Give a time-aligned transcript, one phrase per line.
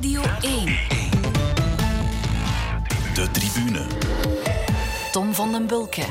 [0.00, 0.64] Radio 1.
[3.14, 3.86] De tribune.
[5.12, 6.02] Tom van den Bulke.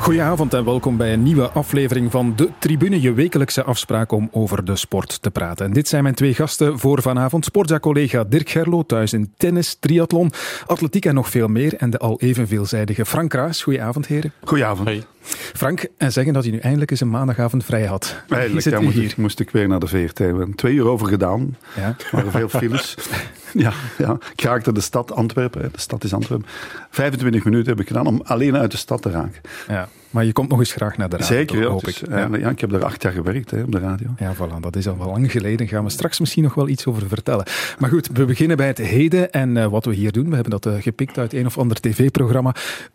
[0.00, 4.64] Goedenavond en welkom bij een nieuwe aflevering van De Tribune, je wekelijkse afspraak om over
[4.64, 5.66] de sport te praten.
[5.66, 7.44] En dit zijn mijn twee gasten voor vanavond.
[7.44, 10.32] Sportza-collega Dirk Gerlo, thuis in tennis, triathlon,
[10.66, 11.74] atletiek en nog veel meer.
[11.74, 13.62] En de al even veelzijdige Frank Kraas.
[13.62, 14.32] Goedenavond, heren.
[14.44, 15.06] Goedenavond.
[15.54, 18.22] Frank, en zeggen dat hij nu eindelijk eens een maandagavond vrij had.
[18.28, 19.04] Eigenlijk zit ja, moest, hier.
[19.04, 20.18] ik, moest ik weer naar de VRT.
[20.18, 21.56] We hebben twee uur over gedaan.
[21.76, 21.82] Ja.
[21.82, 22.94] Er waren veel files.
[23.52, 25.68] ja, ja, ik raakte de stad Antwerpen.
[25.72, 26.48] De stad is Antwerpen.
[26.90, 29.40] 25 minuten heb ik gedaan om alleen uit de stad te raken.
[29.68, 32.08] Ja, maar je komt nog eens graag naar de radio, Zeker, ja, hoop dus, ik.
[32.08, 34.08] eh, ja, ik heb daar acht jaar gewerkt hè, op de radio.
[34.18, 35.56] Ja, voilà, dat is al wel lang geleden.
[35.56, 37.44] Daar gaan we straks misschien nog wel iets over vertellen.
[37.78, 40.28] Maar goed, we beginnen bij het heden en eh, wat we hier doen.
[40.28, 42.54] We hebben dat eh, gepikt uit een of ander tv-programma.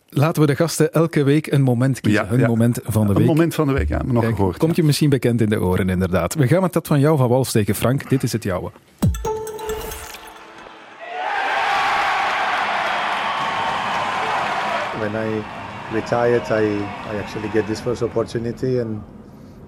[0.09, 2.23] Laten we de gasten elke week een moment kiezen.
[2.23, 2.47] Ja, hun ja.
[2.47, 3.27] moment van de Een week.
[3.27, 4.57] moment van de week, ja, nog Kijk, gehoord.
[4.57, 6.33] komt je misschien bekend in de oren, inderdaad.
[6.33, 8.09] We gaan met dat van jou van wal steken, Frank.
[8.09, 8.71] Dit is het jouwe.
[14.99, 15.62] when I
[15.93, 19.01] retired, I, I actually get this first opportunity, and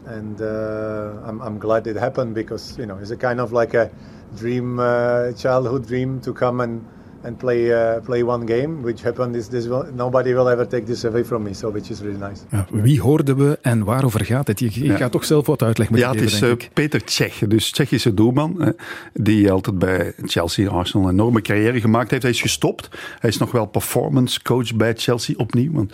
[0.06, 3.74] and uh, I'm, I'm glad it happened because you know it's a kind of like
[3.74, 3.92] a
[4.36, 6.86] dream, uh, childhood dream to come and
[7.26, 9.36] and play uh, play one game, which happened.
[9.36, 12.20] Is this will, nobody will ever take this away from me, so which is really
[12.20, 12.42] nice.
[12.52, 14.60] Ja, wie hoorden we en waarover gaat het?
[14.60, 14.96] Je, je Ja.
[14.98, 16.74] gaat toch zelf wat uitleg moeten Ja, het geven, is denk eh, ik.
[16.74, 18.72] Peter Cech, dus Tsjechische doelman, hè,
[19.14, 22.24] die altijd bij Chelsea en Arsenal een enorme carrière gemaakt heeft.
[22.24, 22.90] Hij is gestopt.
[23.20, 25.72] Hij is nog wel performance coach bij Chelsea opnieuw.
[25.72, 25.94] Want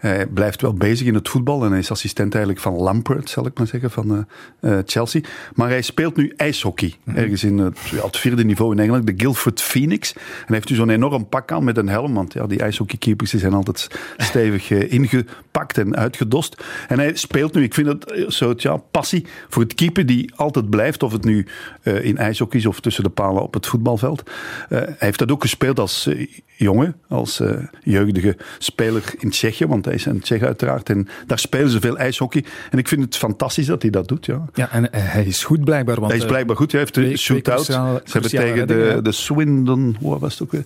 [0.00, 3.46] hij blijft wel bezig in het voetbal en hij is assistent eigenlijk van Lampard, zal
[3.46, 4.26] ik maar zeggen, van
[4.60, 5.20] eh, eh, Chelsea.
[5.54, 9.14] Maar hij speelt nu ijshockey, ergens in het, ja, het vierde niveau in Engeland, de
[9.16, 10.12] Guildford Phoenix.
[10.12, 13.30] En hij heeft nu zo'n enorm pak aan met een helm, want ja, die ijshockeykeepers
[13.30, 16.64] zijn altijd stevig eh, ingepakt en uitgedost.
[16.88, 20.70] En hij speelt nu, ik vind het soort ja, passie voor het keeper die altijd
[20.70, 21.46] blijft, of het nu
[21.82, 24.30] in ijshockey is of tussen de palen op het voetbalveld.
[24.68, 26.08] Hij heeft dat ook gespeeld als
[26.56, 27.42] jongen, als
[27.82, 30.90] jeugdige speler in Tsjechië, want is een Tsjech uiteraard.
[30.90, 32.44] En daar spelen ze veel ijshockey.
[32.70, 34.44] En ik vind het fantastisch dat hij dat doet, ja.
[34.54, 35.94] Ja, en eh, hij is goed blijkbaar.
[35.94, 36.72] Want, Hij is eh, blijkbaar goed.
[36.72, 37.64] Hij heeft de shootout.
[37.64, 39.96] Ze hebben tegen de, de Swindon...
[40.00, 40.64] Wat was het ook weer?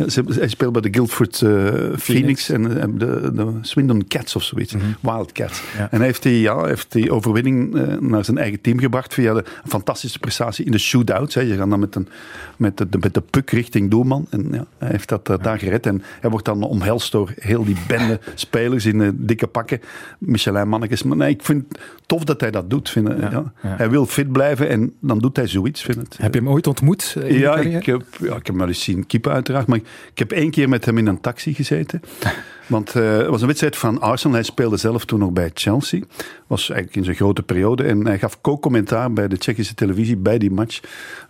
[0.00, 2.48] Ja, ze, hij speelt bij de Guildford eh, Phoenix.
[2.48, 2.62] en
[2.98, 4.74] de, de Swindon Cats of zoiets.
[5.00, 5.62] Wildcats.
[5.76, 5.88] Ja.
[5.90, 9.34] En hij heeft die, ja, heeft die overwinning eh, naar zijn eigen team gebracht via
[9.34, 11.34] de fantastische prestatie in de shootouts.
[11.34, 11.40] Hè.
[11.40, 12.08] Je gaat dan met, een,
[12.56, 14.26] met, de, met de puck richting doelman.
[14.30, 15.86] En ja, hij heeft dat eh, daar gered.
[15.86, 19.80] En hij wordt dan omhelst door heel die bende spelers in dikke pakken.
[20.18, 21.02] Michelin mannetjes.
[21.02, 22.90] Maar nee, ik vind het tof dat hij dat doet.
[22.90, 23.52] Vind, ja.
[23.56, 25.82] Hij wil fit blijven en dan doet hij zoiets.
[25.82, 26.16] Vind het.
[26.20, 27.16] Heb je hem ooit ontmoet?
[27.28, 29.66] Ja ik, heb, ja, ik heb hem wel eens zien keeper uiteraard.
[29.66, 32.00] Maar ik heb één keer met hem in een taxi gezeten.
[32.70, 34.34] Want eh, het was een wedstrijd van Arsenal.
[34.34, 36.00] Hij speelde zelf toen nog bij Chelsea.
[36.46, 37.82] Was eigenlijk in zijn grote periode.
[37.82, 40.80] En hij gaf co-commentaar bij de Tsjechische televisie bij die match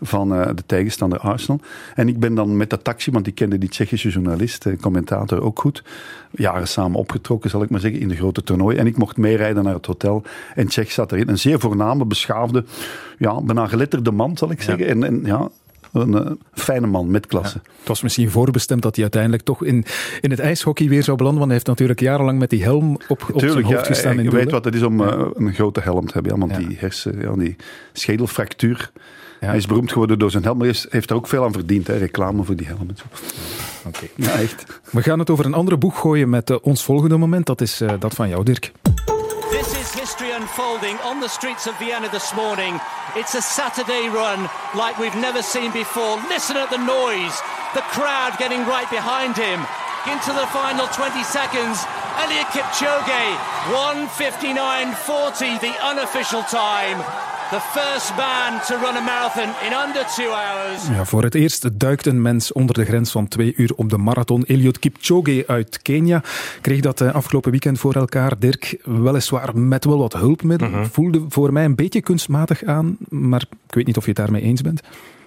[0.01, 1.61] van eh, de tegenstander Arsenal.
[1.95, 5.43] En ik ben dan met de taxi, want ik kende die Tsjechische journalist, eh, commentator
[5.43, 5.83] ook goed.
[6.31, 8.77] Jaren samen opgetrokken, zal ik maar zeggen, in de grote toernooi.
[8.77, 10.23] En ik mocht meerijden naar het hotel.
[10.55, 11.29] En Tsjech zat erin.
[11.29, 12.65] Een zeer voorname, beschaafde,
[13.19, 14.87] ja, bijna geletterde man, zal ik zeggen.
[14.87, 15.49] En, en ja,
[15.93, 17.61] een eh, fijne man met klasse.
[17.79, 19.85] Het was misschien voorbestemd dat hij uiteindelijk toch in,
[20.21, 21.39] in het ijshockey weer zou belanden.
[21.39, 24.17] Want hij heeft natuurlijk jarenlang met die helm op, op zijn hoofd ja, gestaan.
[24.17, 26.33] doel, weet wat het is om eh, een grote helm te hebben.
[26.33, 27.57] Ja, want die hersen, ja, die
[27.93, 28.91] schedelfractuur.
[29.41, 29.47] Ja.
[29.47, 31.87] Hij is beroemd geworden door zijn helm, maar hij heeft er ook veel aan verdiend.
[31.87, 33.05] Hè, reclame voor die helm en zo.
[33.89, 34.07] Oké.
[34.15, 34.81] Ja, echt.
[34.91, 37.47] We gaan het over een andere boeg gooien met eh, ons volgende moment.
[37.47, 38.73] Dat is dat van jou, Dirk.
[40.11, 42.81] History unfolding on the streets of Vienna this morning.
[43.15, 46.17] It's a Saturday run like we've never seen before.
[46.27, 47.39] Listen at the noise.
[47.79, 49.63] The crowd getting right behind him.
[50.11, 51.79] Into the final 20 seconds.
[52.19, 53.39] Elliot Kipchoge,
[53.71, 56.99] 159.40, the unofficial time.
[57.51, 60.89] The first man to run a marathon in under two hours.
[60.89, 63.99] Ja, voor het eerst duikt een mens onder de grens van twee uur op de
[63.99, 64.43] marathon.
[64.43, 66.23] Eliud Kipchoge uit Kenia
[66.61, 68.39] kreeg dat eh, afgelopen weekend voor elkaar.
[68.39, 70.91] Dirk, weliswaar met wel wat hulpmiddelen.
[70.91, 74.43] Voelde voor mij een beetje kunstmatig aan, maar ik weet niet of je het daarmee
[74.43, 74.81] eens bent.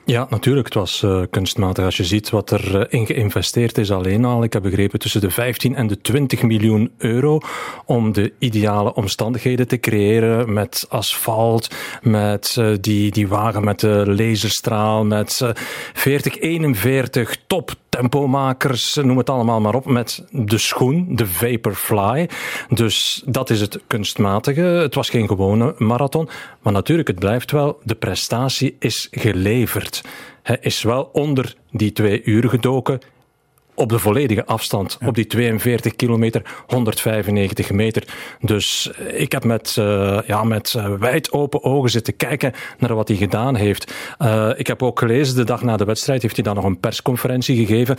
[0.06, 0.66] Ja, natuurlijk.
[0.66, 1.86] Het was eh, kunstmatig.
[1.86, 4.44] Als je ziet wat er eh, in geïnvesteerd is alleen al.
[4.44, 7.40] Ik heb begrepen tussen de 15 en de 20 miljoen euro
[7.86, 14.04] om de ideale omstandigheden te creëren met asfalt, met eh, die, die wagen met de
[14.08, 15.50] laserstraal, met eh
[15.94, 22.30] 40, 41 top tempomakers, noem het allemaal maar op, met de schoen, de Vaporfly.
[22.70, 24.62] Dus dat is het kunstmatige.
[24.62, 26.30] Het was geen gewone marathon.
[26.62, 29.93] Maar natuurlijk, het blijft wel, de prestatie is geleverd.
[30.44, 33.00] Hij is wel onder die twee uur gedoken.
[33.76, 38.08] op de volledige afstand, op die 42 kilometer, 195 meter.
[38.40, 43.08] Dus ik heb met, uh, ja, met uh, wijd open ogen zitten kijken naar wat
[43.08, 43.94] hij gedaan heeft.
[44.20, 46.80] Uh, ik heb ook gelezen, de dag na de wedstrijd heeft hij dan nog een
[46.80, 47.98] persconferentie gegeven.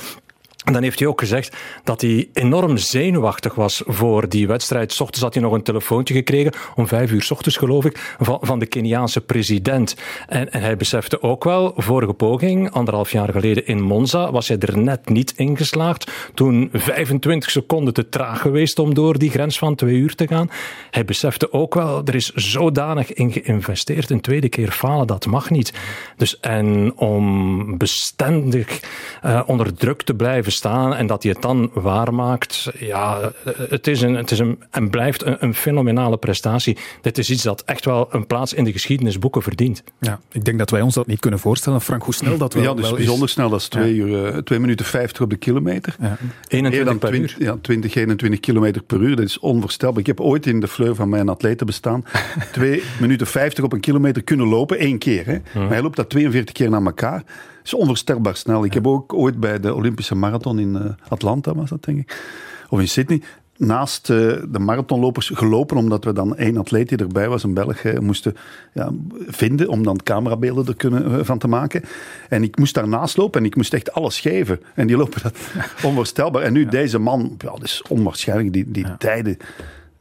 [0.64, 4.92] En dan heeft hij ook gezegd dat hij enorm zenuwachtig was voor die wedstrijd.
[4.92, 8.16] S ochtends had hij nog een telefoontje gekregen, om vijf uur s ochtends geloof ik,
[8.18, 9.96] van, van de Keniaanse president.
[10.28, 14.58] En, en hij besefte ook wel, vorige poging, anderhalf jaar geleden in Monza, was hij
[14.58, 16.10] er net niet in geslaagd.
[16.34, 20.50] Toen 25 seconden te traag geweest om door die grens van twee uur te gaan.
[20.90, 24.10] Hij besefte ook wel, er is zodanig in geïnvesteerd.
[24.10, 25.72] Een tweede keer falen, dat mag niet.
[26.16, 28.80] Dus en om bestendig
[29.24, 33.32] uh, onder druk te blijven staan en dat hij het dan waarmaakt, ja,
[33.68, 36.76] het is, een, het is een, en blijft een, een, fenomenale prestatie.
[37.00, 39.82] Dit is iets dat echt wel een plaats in de geschiedenisboeken verdient.
[40.00, 41.80] Ja, ik denk dat wij ons dat niet kunnen voorstellen.
[41.80, 43.32] Frank, hoe snel dat wel, Ja, dus wel bijzonder is.
[43.32, 43.48] snel.
[43.50, 44.04] Dat is 2 ja.
[44.04, 45.96] uur, uh, 2 minuten 50 op de kilometer.
[46.00, 46.18] Ja.
[46.48, 47.46] 21 dan per 20, uur.
[47.46, 49.16] Ja, 20, 21 kilometer per uur.
[49.16, 50.00] Dat is onvoorstelbaar.
[50.00, 52.04] Ik heb ooit in de fleur van mijn atleten bestaan
[52.52, 55.26] 2 minuten 50 op een kilometer kunnen lopen, één keer.
[55.26, 55.38] Hè.
[55.54, 57.22] Maar hij loopt dat 42 keer naar elkaar
[57.64, 58.64] is onvoorstelbaar snel.
[58.64, 62.22] Ik heb ook ooit bij de Olympische Marathon in uh, Atlanta, was dat denk ik,
[62.68, 63.22] of in Sydney,
[63.56, 64.16] naast uh,
[64.48, 68.36] de marathonlopers gelopen, omdat we dan één atleet die erbij was, een Belg, uh, moesten
[68.72, 68.92] ja,
[69.26, 71.82] vinden om dan camerabeelden er kunnen, van te maken.
[72.28, 74.60] En ik moest daarnaast lopen en ik moest echt alles geven.
[74.74, 75.36] En die lopen dat
[75.84, 76.42] onvoorstelbaar.
[76.42, 76.70] En nu ja.
[76.70, 78.96] deze man, ja, dat is onwaarschijnlijk, die, die ja.
[78.96, 79.36] tijden.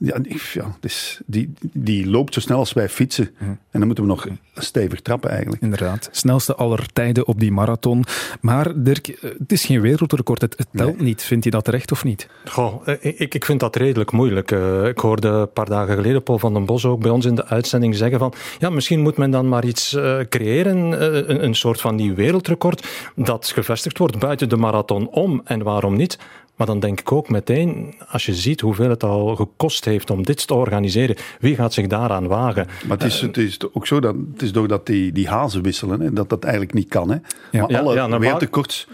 [0.05, 0.17] Ja,
[0.53, 3.29] ja dus die, die loopt zo snel als wij fietsen.
[3.39, 5.61] En dan moeten we nog stevig trappen eigenlijk.
[5.61, 6.09] Inderdaad.
[6.11, 8.03] Snelste aller tijden op die marathon.
[8.41, 10.41] Maar Dirk, het is geen wereldrecord.
[10.41, 11.05] Het, het telt nee.
[11.05, 11.23] niet.
[11.23, 12.27] Vind je dat terecht of niet?
[12.45, 14.51] Goh, ik, ik vind dat redelijk moeilijk.
[14.51, 17.35] Uh, ik hoorde een paar dagen geleden Paul van den Bos ook bij ons in
[17.35, 19.97] de uitzending zeggen van ja, misschien moet men dan maar iets
[20.29, 25.41] creëren, een, een soort van nieuw wereldrecord dat gevestigd wordt buiten de marathon om.
[25.43, 26.17] En waarom niet?
[26.55, 30.23] Maar dan denk ik ook meteen, als je ziet hoeveel het al gekost heeft om
[30.23, 32.67] dit te organiseren, wie gaat zich daaraan wagen?
[32.87, 35.99] Maar het is, het is ook zo dat het is doordat die, die hazen wisselen,
[35.99, 37.09] hè, dat dat eigenlijk niet kan.
[37.09, 37.17] Hè.
[37.51, 37.67] Ja.
[37.67, 38.87] Maar alle Ja, ja, wereldrecords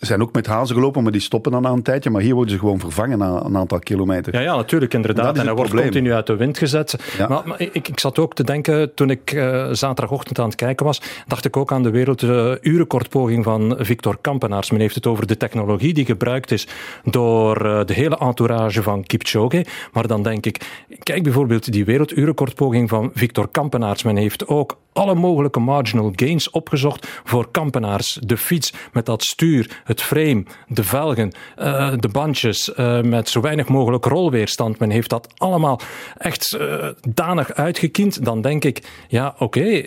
[0.00, 2.10] zijn ook met hazen gelopen, maar die stoppen dan na een tijdje.
[2.10, 4.34] Maar hier worden ze gewoon vervangen na een aantal kilometer.
[4.34, 5.24] Ja, ja natuurlijk, inderdaad.
[5.24, 6.96] Dat En hij het wordt continu uit de wind gezet.
[7.18, 7.28] Ja.
[7.28, 10.86] Maar, maar ik, ik zat ook te denken, toen ik uh, zaterdagochtend aan het kijken
[10.86, 14.70] was, dacht ik ook aan de werelduurrecordpoging van Victor Kampenaars.
[14.70, 16.68] Men heeft het over de technologie die gebruikt is
[17.04, 19.66] door uh, de hele entourage van Kipchoge.
[19.92, 24.02] Maar dan denk ik, kijk bijvoorbeeld die werelduurrecordpoging van Victor Kampenaars.
[24.02, 28.18] Men heeft ook alle mogelijke marginal gains opgezocht voor Kampenaars.
[28.22, 33.40] De fiets met dat stuur, het frame, de velgen, uh, de bandjes, uh, met zo
[33.40, 34.78] weinig mogelijk rolweerstand.
[34.78, 35.80] Men heeft dat allemaal
[36.18, 38.24] echt uh, danig uitgekiend.
[38.24, 39.86] Dan denk ik, ja oké,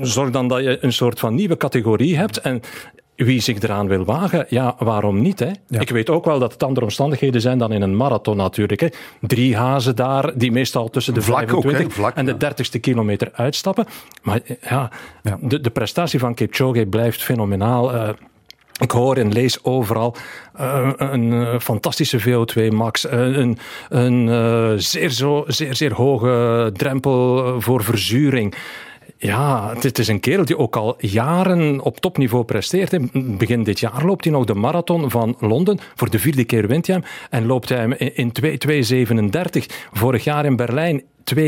[0.00, 2.62] zorg dan dat je een soort van nieuwe categorie hebt en
[3.16, 5.38] wie zich eraan wil wagen, ja, waarom niet?
[5.38, 5.50] Hè?
[5.68, 5.80] Ja.
[5.80, 8.80] Ik weet ook wel dat het andere omstandigheden zijn dan in een marathon natuurlijk.
[8.80, 8.88] Hè?
[9.20, 13.30] Drie hazen daar, die meestal tussen de Vlak 25 ook, Vlak, en de 30ste kilometer
[13.32, 13.86] uitstappen.
[14.22, 14.90] Maar ja,
[15.22, 15.38] ja.
[15.40, 17.94] De, de prestatie van Kipchoge blijft fenomenaal.
[17.94, 18.08] Uh,
[18.80, 20.16] ik hoor en lees overal
[20.60, 23.58] uh, een uh, fantastische VO2 max, een,
[23.88, 28.54] een zeer, zo, zeer, zeer hoge drempel voor verzuring.
[29.16, 32.98] Ja, dit is een kerel die ook al jaren op topniveau presteert.
[33.38, 35.78] Begin dit jaar loopt hij nog de marathon van Londen.
[35.94, 37.04] Voor de vierde keer wint hij hem.
[37.30, 38.32] En loopt hij hem in
[39.60, 39.74] 2.2.37.
[39.92, 41.02] Vorig jaar in Berlijn
[41.34, 41.44] 2.1.39.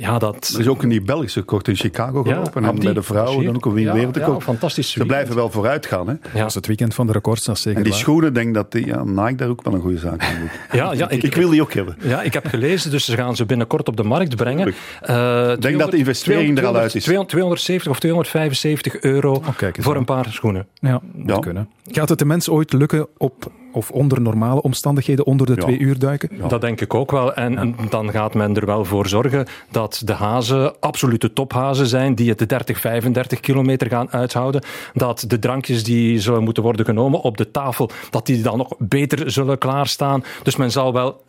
[0.00, 0.50] Ja, dat...
[0.54, 2.62] Er is ook een die Belgische kort in Chicago gelopen.
[2.62, 4.38] Ja, en bij de vrouwen dan ook een ja, wereldrecord.
[4.38, 4.90] Ja, fantastisch.
[4.90, 6.06] Ze blijven wel vooruit gaan.
[6.06, 6.12] Hè?
[6.12, 6.38] Ja.
[6.38, 8.02] Dat is het weekend van de records, dat is zeker En die waar.
[8.02, 10.50] schoenen, denk dat die, ja, Nike daar ook wel een goede zaak aan doet.
[10.80, 11.96] Ja, ja, ik, ik, wil die ook hebben.
[12.02, 14.66] Ja, ik heb gelezen, dus ze gaan ze binnenkort op de markt brengen.
[14.66, 17.04] Ik uh, denk 200, dat de investering 200, er al uit is.
[17.04, 20.66] 270 of 275 euro oh, voor een paar schoenen.
[20.74, 21.68] Ja, dat kunnen.
[21.86, 25.60] Gaat het de mens ooit lukken op of onder normale omstandigheden onder de ja.
[25.60, 26.28] twee uur duiken?
[26.36, 26.48] Ja.
[26.48, 27.34] Dat denk ik ook wel.
[27.34, 32.28] En dan gaat men er wel voor zorgen dat de hazen absolute tophazen zijn, die
[32.28, 34.62] het de 30, 35 kilometer gaan uithouden.
[34.94, 38.74] Dat de drankjes die zullen moeten worden genomen op de tafel, dat die dan nog
[38.78, 40.24] beter zullen klaarstaan.
[40.42, 41.22] Dus men zal wel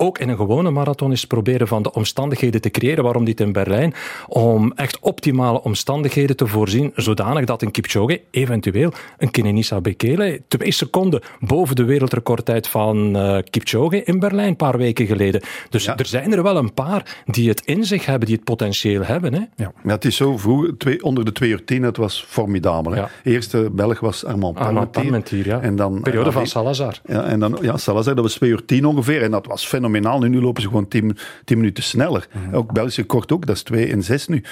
[0.00, 3.04] ook in een gewone marathon is proberen van de omstandigheden te creëren.
[3.04, 3.94] Waarom dit in Berlijn?
[4.26, 10.72] Om echt optimale omstandigheden te voorzien, zodanig dat een Kipchoge, eventueel een Kenenisa Bekele, twee
[10.72, 15.42] seconden boven de wereldrecordtijd van uh, Kipchoge in Berlijn een paar weken geleden.
[15.70, 15.96] Dus ja.
[15.96, 19.34] er zijn er wel een paar die het in zich hebben, die het potentieel hebben.
[19.34, 19.40] Hè?
[19.56, 19.72] Ja.
[19.82, 22.92] Maar het is zo vroeg, twee, onder de 2 uur 10, het was formidabel.
[22.92, 22.98] Hè?
[22.98, 23.10] Ja.
[23.24, 25.02] Eerste Belg was Armand Parmentier.
[25.02, 25.60] Parmentier ja.
[25.60, 27.00] En dan, Periode van Salazar.
[27.06, 29.22] Ja, en dan, ja, Salazar, dat was 2 uur 10 ongeveer.
[29.22, 30.18] En dat was fenomenaal fenomenaal.
[30.18, 31.16] Nu, nu lopen ze gewoon tien,
[31.46, 32.28] minuten sneller.
[32.32, 32.54] Mhm.
[32.54, 34.42] Ook Belgische kort ook, dat is 2 en 6 nu.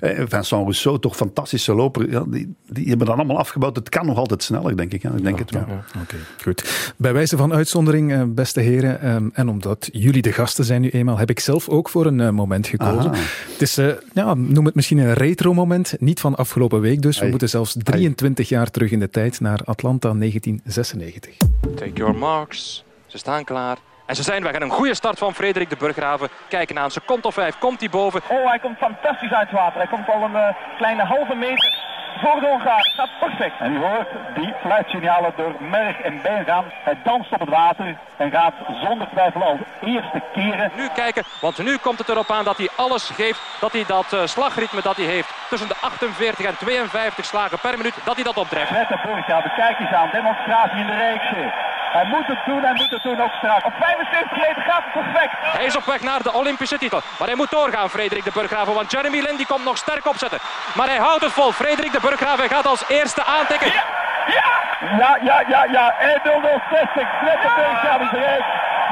[0.00, 2.10] Eh, Vincent Rousseau, toch fantastische loper.
[2.10, 3.76] Ja, die, die hebben dat allemaal afgebouwd.
[3.76, 5.02] Het kan nog altijd sneller, denk ik.
[5.02, 5.62] Ja, ik denk het wel.
[6.02, 6.94] Oké, goed.
[6.96, 10.90] Bij wijze van uitzondering, eh, beste heren, ehm, en omdat jullie de gasten zijn nu
[10.90, 13.10] eenmaal, heb ik zelf ook voor een eh, moment gekozen.
[13.10, 13.22] Aha.
[13.52, 17.16] Het is, eh, ja, noem het misschien een retro-moment, niet van afgelopen week dus.
[17.16, 17.30] We Ai.
[17.30, 21.36] moeten zelfs 23 jaar terug in de tijd naar Atlanta 1996.
[21.74, 22.84] Take your marks.
[23.06, 23.78] Ze staan klaar.
[24.06, 24.52] En ze zijn weg.
[24.52, 26.28] En een goede start van Frederik de Burggraven.
[26.48, 27.58] Kijken aan een seconde of vijf.
[27.58, 28.20] Komt hij boven.
[28.28, 29.78] Oh, hij komt fantastisch uit het water.
[29.78, 31.74] Hij komt al een eh, kleine halve meter
[32.22, 32.92] voor de Hongaar.
[32.96, 33.60] Gaat perfect.
[33.60, 36.64] En u hoort die fluitsignalen door merg en been gaan.
[36.84, 40.70] Hij danst op het water en gaat zonder twijfel als eerste keren.
[40.76, 43.40] Nu kijken, want nu komt het erop aan dat hij alles geeft.
[43.60, 47.76] Dat hij dat eh, slagritme dat hij heeft tussen de 48 en 52 slagen per
[47.76, 48.70] minuut, dat hij dat opdrijft.
[48.70, 50.08] Met de Burggraven, kijk eens aan.
[50.12, 51.24] Demonstratie in de reeks.
[51.96, 53.64] Hij moet het doen, hij moet het doen ook straks.
[53.64, 55.32] Op 75 meter gaat het perfect.
[55.40, 57.00] Hij is op weg naar de Olympische titel.
[57.18, 58.74] Maar hij moet doorgaan, Frederik de Burggraven.
[58.74, 60.38] Want Jeremy Lin die komt nog sterk opzetten.
[60.74, 61.52] Maar hij houdt het vol.
[61.52, 63.72] Frederik de Burggraven hij gaat als eerste aantikken.
[63.72, 63.84] Ja,
[64.36, 64.52] ja,
[64.98, 65.94] ja, ja, ja, ja.
[65.98, 67.08] 1-0-0-60.
[67.20, 68.44] Fred de Burggraven is eruit.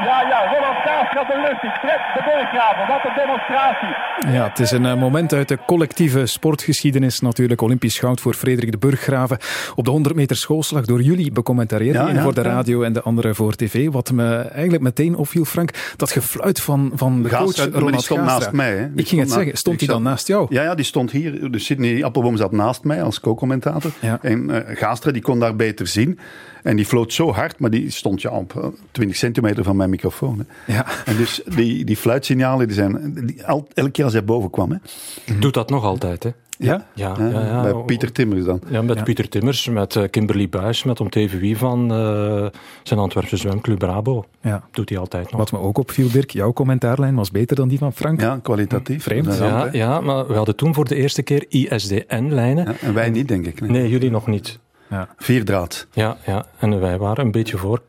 [0.03, 1.69] Ja, ja, Roland Kaas gaat de lucht in.
[1.69, 3.87] Fred de Burggraven, wat een demonstratie.
[4.33, 7.61] Ja, het is een eh, moment uit de collectieve sportgeschiedenis natuurlijk.
[7.61, 9.37] Olympisch goud voor Frederik de Burggraven.
[9.75, 11.95] Op de 100 meter schoolslag door jullie becommentarieerd.
[11.95, 12.47] Ja, De voor de ja.
[12.49, 13.89] radio en de andere voor tv.
[13.91, 18.03] Wat me eigenlijk meteen opviel, Frank, dat gefluit van, van de coach maar die Ronald
[18.03, 18.37] stond Gaastra.
[18.39, 18.87] naast mij, hè.
[18.95, 20.45] Ik ging het zeggen, stond hij dan zat- naast jou?
[20.49, 21.51] Ja, ja, die stond hier.
[21.51, 23.91] Dus Sidney Appelboom zat naast mij als co-commentator.
[23.99, 24.19] Ja.
[24.21, 26.19] En eh Gaastra die kon daar beter zien.
[26.63, 29.89] En die floot zo hard, maar die stond ja, op eh, 20 centimeter van mijn
[29.89, 30.45] microfoon.
[30.65, 30.73] Hè.
[30.73, 30.85] Ja.
[31.05, 34.71] En dus die, die fluitsignalen, die zijn die, al, elke keer als hij boven kwam.
[34.71, 34.77] Hè.
[35.39, 36.29] Doet dat nog altijd, hè?
[36.57, 36.85] Ja?
[36.93, 37.61] Ja, Ja, ja, ja.
[37.61, 38.61] Bij Pieter Timmers dan.
[38.69, 39.03] Ja, met Ja.
[39.03, 42.45] Pieter Timmers, met eh, Kimberly Buis, met om wie van eh,
[42.83, 44.25] zijn Antwerpse zwemclub Brabo.
[44.41, 44.63] Ja.
[44.71, 45.39] Doet hij altijd nog.
[45.39, 48.21] Wat me ook opviel, Dirk, jouw commentaarlijn was beter dan die van Frank.
[48.21, 49.03] Ja, kwalitatief.
[49.03, 49.25] Vreemd.
[49.25, 52.65] Dat is ja, ja, maar we hadden toen voor de eerste keer ISDN-lijnen.
[52.65, 53.61] Ja, en wij niet, denk ik.
[53.61, 53.69] Nee.
[53.69, 54.59] Nee, jullie nog niet.
[54.89, 55.09] Ja.
[55.17, 55.87] Vierdraad.
[55.93, 57.81] Ja, ja, en wij waren een beetje voor.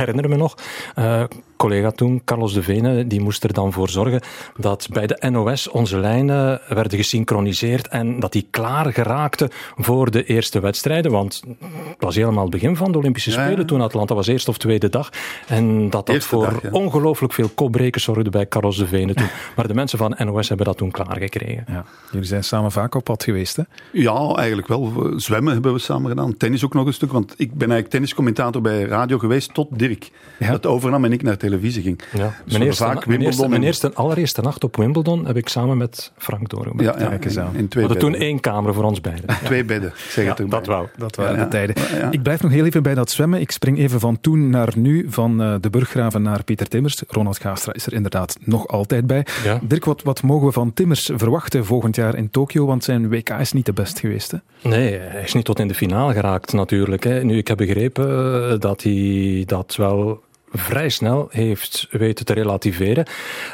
[0.00, 0.56] Ik herinner me nog,
[0.94, 1.22] eh,
[1.56, 4.20] collega toen, Carlos de Vene, die moest er dan voor zorgen
[4.56, 10.24] dat bij de NOS onze lijnen werden gesynchroniseerd en dat die klaar geraakten voor de
[10.24, 11.10] eerste wedstrijden.
[11.10, 13.46] Want het was helemaal het begin van de Olympische ja.
[13.46, 15.10] Spelen toen Atlanta was eerste of tweede dag.
[15.46, 16.70] En dat dat Eerste voor dag, ja.
[16.70, 19.28] ongelooflijk veel kopbreken zorgde bij Carlos de Vene toen.
[19.56, 21.64] Maar de mensen van NOS hebben dat toen klaargekregen.
[21.68, 21.84] Ja.
[22.10, 23.62] Jullie zijn samen vaak op pad geweest, hè?
[23.92, 25.12] Ja, eigenlijk wel.
[25.16, 26.36] Zwemmen hebben we samen gedaan.
[26.36, 27.12] Tennis ook nog een stuk.
[27.12, 30.10] Want ik ben eigenlijk tenniscommentator bij radio geweest tot Dirk.
[30.38, 30.50] Ja.
[30.50, 32.00] Dat overnam en ik naar televisie ging.
[32.12, 32.34] Ja.
[32.44, 35.36] Dus Mijn, eerste, vaak mijn, Wimbledon eerste, mijn en- eerste, allereerste nacht op Wimbledon heb
[35.36, 36.98] ik samen met Frank doorgebracht.
[36.98, 39.24] Ja, ja, in, in twee We hadden toen één kamer voor ons beiden.
[39.44, 40.58] Twee bedden, ik zeg het erbij.
[40.58, 40.86] dat wou.
[40.96, 41.74] Dat waren Ja, de tijden.
[41.98, 42.10] ja.
[42.10, 43.40] Ik blijf nog heel even bij dat zwemmen.
[43.40, 47.02] Ik spring even van toen naar nu, van eh, de Burggraven naar Pieter Timmers.
[47.08, 49.26] Ronald Gaastra is er inderdaad nog altijd bij.
[49.44, 49.58] Ja.
[49.62, 52.66] Dirk, wat, wat mogen we van Timmers verwachten volgend jaar in Tokio?
[52.66, 54.30] Want zijn WK is niet de best geweest.
[54.30, 54.38] Hè?
[54.68, 57.04] Nee, hij is niet tot in de finale geraakt natuurlijk.
[57.04, 57.24] Hè.
[57.24, 58.08] Nu, ik heb begrepen
[58.50, 60.20] eh, dat hij dat wel
[60.52, 63.06] vrij snel heeft weten te relativeren.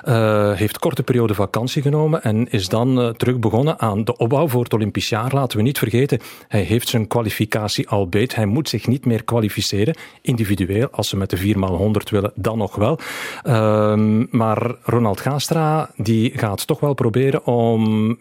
[0.02, 4.48] Eh, heeft korte periode vakantie genomen en is dan eh, terug begonnen aan de opbouw
[4.48, 5.34] voor het Olympisch jaar.
[5.34, 8.34] Laten we niet vergeten, hij heeft zijn kwalificatie al beet.
[8.34, 10.88] Hij moet zich niet meer kwalificeren, individueel.
[10.90, 12.98] Als ze met de 4x100 willen, dan nog wel.
[13.42, 18.18] Ehm, maar Ronald Gaastra die gaat toch wel proberen om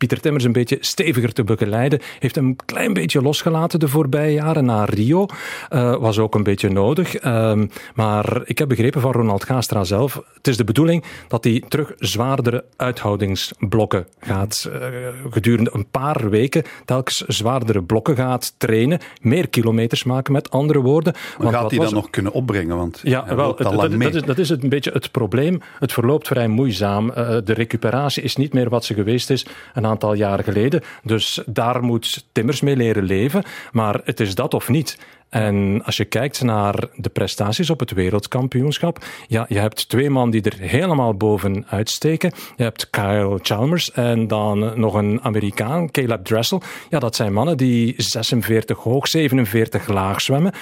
[0.00, 2.00] Pieter Timmers een beetje steviger te begeleiden.
[2.18, 5.26] Heeft hem een klein beetje losgelaten de voorbije jaren na Rio.
[5.68, 7.14] Eh, was ook een beetje nodig.
[7.14, 10.22] Ehm, maar ik heb begrepen van Ronald Gaastra zelf.
[10.34, 14.68] Het is de bedoeling dat hij terug zwaardere uithoudingsblokken gaat.
[14.72, 14.88] eh,
[15.30, 18.98] gedurende een paar weken telkens zwaardere blokken gaat trainen.
[19.20, 21.12] Meer kilometers maken met andere woorden.
[21.12, 22.76] Maar Want gaat hij dat nog kunnen opbrengen?
[22.76, 25.60] Want ja, wel, dat, is, dat is het een beetje het probleem.
[25.78, 27.10] Het verloopt vrij moeizaam.
[27.10, 30.82] Eh, de recuperatie is niet meer wat ze geweest is een aantal jaren geleden.
[31.02, 33.42] Dus daar moet Timmers mee leren leven.
[33.72, 34.98] Maar het is dat of niet.
[35.30, 40.30] En als je kijkt naar de prestaties op het wereldkampioenschap, ja, je hebt twee man
[40.30, 42.32] die er helemaal boven uitsteken.
[42.56, 46.62] Je hebt Kyle Chalmers en dan nog een Amerikaan, Caleb Dressel.
[46.88, 50.52] Ja, dat zijn mannen die 46 hoog, 47 laag zwemmen.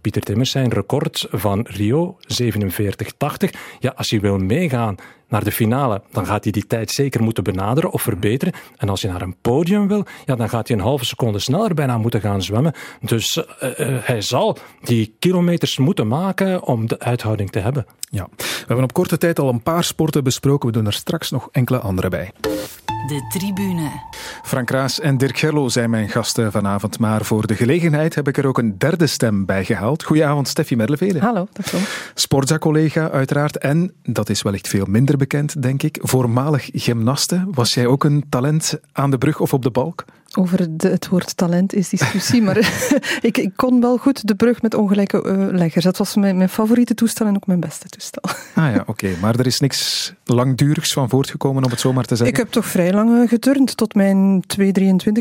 [0.00, 3.48] Pieter Timmers zijn record van Rio, 47-80.
[3.78, 4.96] Ja, als je wil meegaan
[5.32, 8.54] naar de finale, dan gaat hij die tijd zeker moeten benaderen of verbeteren.
[8.76, 11.74] En als hij naar een podium wil, ja, dan gaat hij een halve seconde sneller
[11.74, 12.72] bijna moeten gaan zwemmen.
[13.00, 13.44] Dus uh,
[14.02, 17.86] hij zal die kilometers moeten maken om de uithouding te hebben.
[18.10, 20.66] Ja, we hebben op korte tijd al een paar sporten besproken.
[20.66, 22.32] We doen er straks nog enkele andere bij.
[23.06, 23.90] De tribune.
[24.42, 26.98] Frank Raas en Dirk Gerlo zijn mijn gasten vanavond.
[26.98, 30.02] Maar voor de gelegenheid heb ik er ook een derde stem bij gehaald.
[30.02, 31.18] Goedenavond, Steffi Merlevede.
[31.18, 31.76] Hallo, dag zo.
[32.14, 33.58] Sportza-collega uiteraard.
[33.58, 37.44] En, dat is wellicht veel minder bekend, denk ik, voormalig gymnaste.
[37.50, 40.04] Was jij ook een talent aan de brug of op de balk?
[40.38, 42.58] Over de, het woord talent is discussie, maar
[43.20, 45.84] ik, ik, kon wel goed de brug met ongelijke uh, leggers.
[45.84, 48.22] Dat was mijn, mijn, favoriete toestel en ook mijn beste toestel.
[48.54, 49.08] Ah ja, oké.
[49.20, 52.36] Maar er is niks langdurigs van voortgekomen, om het zo maar te zeggen?
[52.36, 54.64] Ik heb toch vrij lang geturnd, tot mijn 2,23,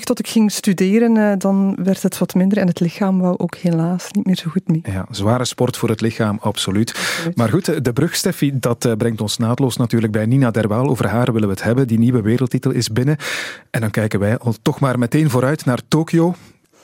[0.04, 1.16] tot ik ging studeren.
[1.16, 4.50] Uh, dan werd het wat minder en het lichaam wou ook helaas niet meer zo
[4.50, 4.82] goed mee.
[4.84, 6.90] Ja, zware sport voor het lichaam, absoluut.
[6.90, 7.38] absoluut.
[7.38, 10.88] Maar goed, de brug, Steffi, dat uh, brengt ons naadloos natuurlijk bij Nina Derwaal.
[10.88, 11.88] Over haar willen we het hebben.
[11.88, 13.18] Die nieuwe wereldtitel is binnen.
[13.70, 16.36] En dan kijken wij al toch maar meteen vooruit naar Tokio.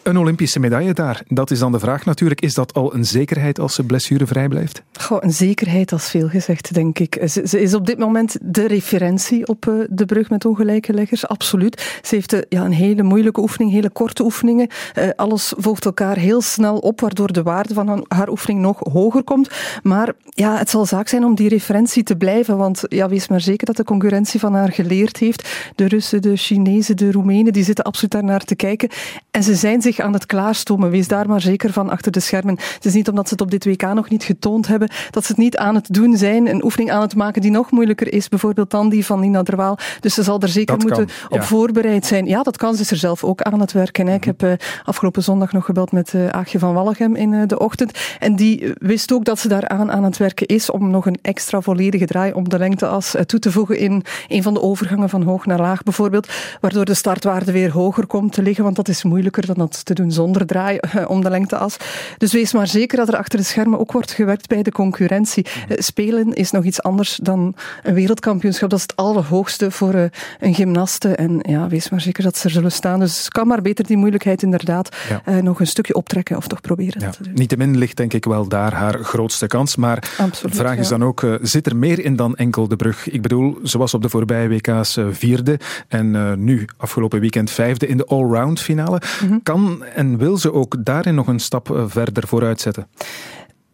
[0.07, 1.21] Een Olympische medaille daar.
[1.27, 2.41] Dat is dan de vraag natuurlijk.
[2.41, 4.83] Is dat al een zekerheid als ze blessurevrij blijft?
[4.99, 7.21] Goh, een zekerheid als veel gezegd, denk ik.
[7.25, 11.99] Ze, is op dit moment de referentie op uh, de brug met ongelijke leggers, absoluut.
[12.01, 14.67] Ze heeft uh, ja, een hele moeilijke oefening, hele korte oefeningen.
[14.97, 19.23] Uh, alles volgt elkaar heel snel op, waardoor de waarde van haar, oefening nog hoger
[19.23, 19.49] komt.
[19.83, 23.41] Maar ja, het zal zaak zijn om die referentie te blijven, want ja, wees maar
[23.41, 25.71] zeker dat de concurrentie van haar geleerd heeft.
[25.75, 28.89] De Russen, de Chinezen, de Roemenen, die zitten absoluut daar naar te kijken.
[29.31, 30.89] En ze zijn zich aan het klaarstomen.
[30.89, 32.57] Wees daar maar zeker van achter de schermen.
[32.73, 35.31] Het is niet omdat ze het op dit WK nog niet getoond hebben, dat ze
[35.31, 36.47] het niet aan het doen zijn.
[36.47, 39.77] Een oefening aan het maken die nog moeilijker is, bijvoorbeeld dan die van Nina Derwaal.
[39.99, 41.43] Dus ze zal er zeker Dat moeten kan, op ja.
[41.43, 42.25] voorbereid zijn.
[42.25, 42.75] Ja, dat kan.
[42.75, 44.07] Ze is er zelf ook aan het werken.
[44.07, 44.13] Hè.
[44.13, 44.51] Ik heb uh,
[44.83, 47.99] afgelopen zondag nog gebeld met uh, Aagje van Wallegem in uh, de ochtend.
[48.19, 51.61] En die wist ook dat ze daaraan aan het werken is om nog een extra
[51.61, 55.45] volledige draai om de lengteas toe te voegen in een van de overgangen van hoog
[55.45, 56.27] naar laag bijvoorbeeld.
[56.61, 59.93] Waardoor de startwaarde weer hoger komt te liggen, want dat is moeilijker dan dat te
[59.93, 61.77] doen zonder draai om de lengteas.
[62.17, 65.45] Dus wees maar zeker dat er achter de schermen ook wordt gewerkt bij de concurrentie.
[65.69, 68.69] Spelen is nog iets anders dan een wereldkampioenschap.
[68.69, 70.03] Dat is het allerhoogste voor uh,
[70.39, 71.15] een gymnaste.
[71.15, 72.99] En ja, wees maar zeker dat ze er zullen staan.
[72.99, 75.41] Dus kan maar beter die moeilijkheid inderdaad Ja.
[75.41, 77.09] nog een stukje optrekken of toch proberen Ja.
[77.09, 77.33] te doen.
[77.33, 79.75] Niettemin ligt denk ik wel daar haar grootste kans.
[79.75, 82.75] Maar Absoluut, de vraag is dan ook, eh, zit er meer in dan enkel de
[82.75, 83.09] brug?
[83.09, 87.51] Ik bedoel, ze was op de voorbije WK's eh, vierde en eh, nu afgelopen weekend
[87.51, 89.01] vijfde in de allround finale.
[89.23, 89.37] Mhm.
[89.43, 92.87] Kan en wil ze ook daarin nog een stap eh, verder vooruit zetten?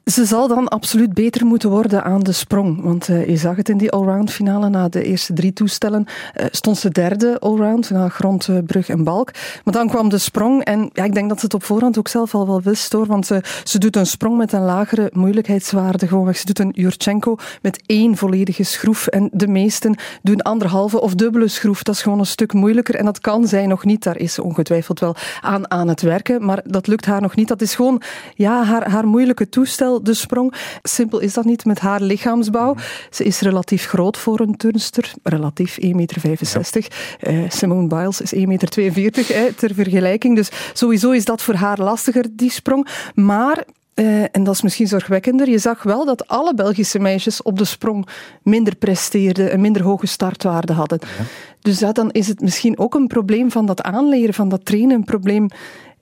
[0.04, 2.82] Ze zal dan absoluut beter moeten worden aan de sprong.
[2.82, 4.70] Want uh, je zag het in die allround finale.
[4.70, 7.90] Na de eerste drie toestellen uh, stond ze derde allround.
[7.90, 9.32] Na grond, uh, brug en balk.
[9.64, 10.64] Maar dan kwam de sprong.
[10.64, 13.06] En ja, ik denk dat ze het op voorhand ook zelf al wel wist hoor.
[13.06, 16.08] Want ze, ze doet een sprong met een lagere moeilijkheidswaarde.
[16.08, 16.38] Gewoonweg.
[16.38, 19.08] Ze doet een Jurchenko met één volledige schroef.
[19.08, 21.84] En de meesten doen anderhalve of dubbele schroef.
[21.84, 22.96] Dat is gewoon een stuk moeilijker.
[22.96, 24.04] En dat kan zij nog niet.
[24.04, 26.46] Daar is ze ongetwijfeld wel aan, aan het werken.
[26.46, 27.48] Maar dat lukt haar nog niet.
[27.48, 28.02] Dat is gewoon
[28.36, 30.54] ja, haar, haar moeilijke toestel de sprong.
[30.82, 32.76] Simpel is dat niet met haar lichaamsbouw.
[33.10, 36.22] Ze is relatief groot voor een turnster, relatief 1,65 meter.
[37.22, 40.36] Uh, Simone Biles is 1,42 meter hè, ter vergelijking.
[40.36, 42.88] Dus sowieso is dat voor haar lastiger, die sprong.
[43.16, 43.64] Maar
[43.96, 45.50] uh, en dat is misschien zorgwekkender.
[45.50, 48.08] Je zag wel dat alle Belgische meisjes op de sprong
[48.44, 51.00] minder presteerden, een minder hoge startwaarde hadden.
[51.02, 51.24] Ja.
[51.60, 54.96] Dus ja, dan is het misschien ook een probleem van dat aanleren, van dat trainen,
[54.96, 55.48] een probleem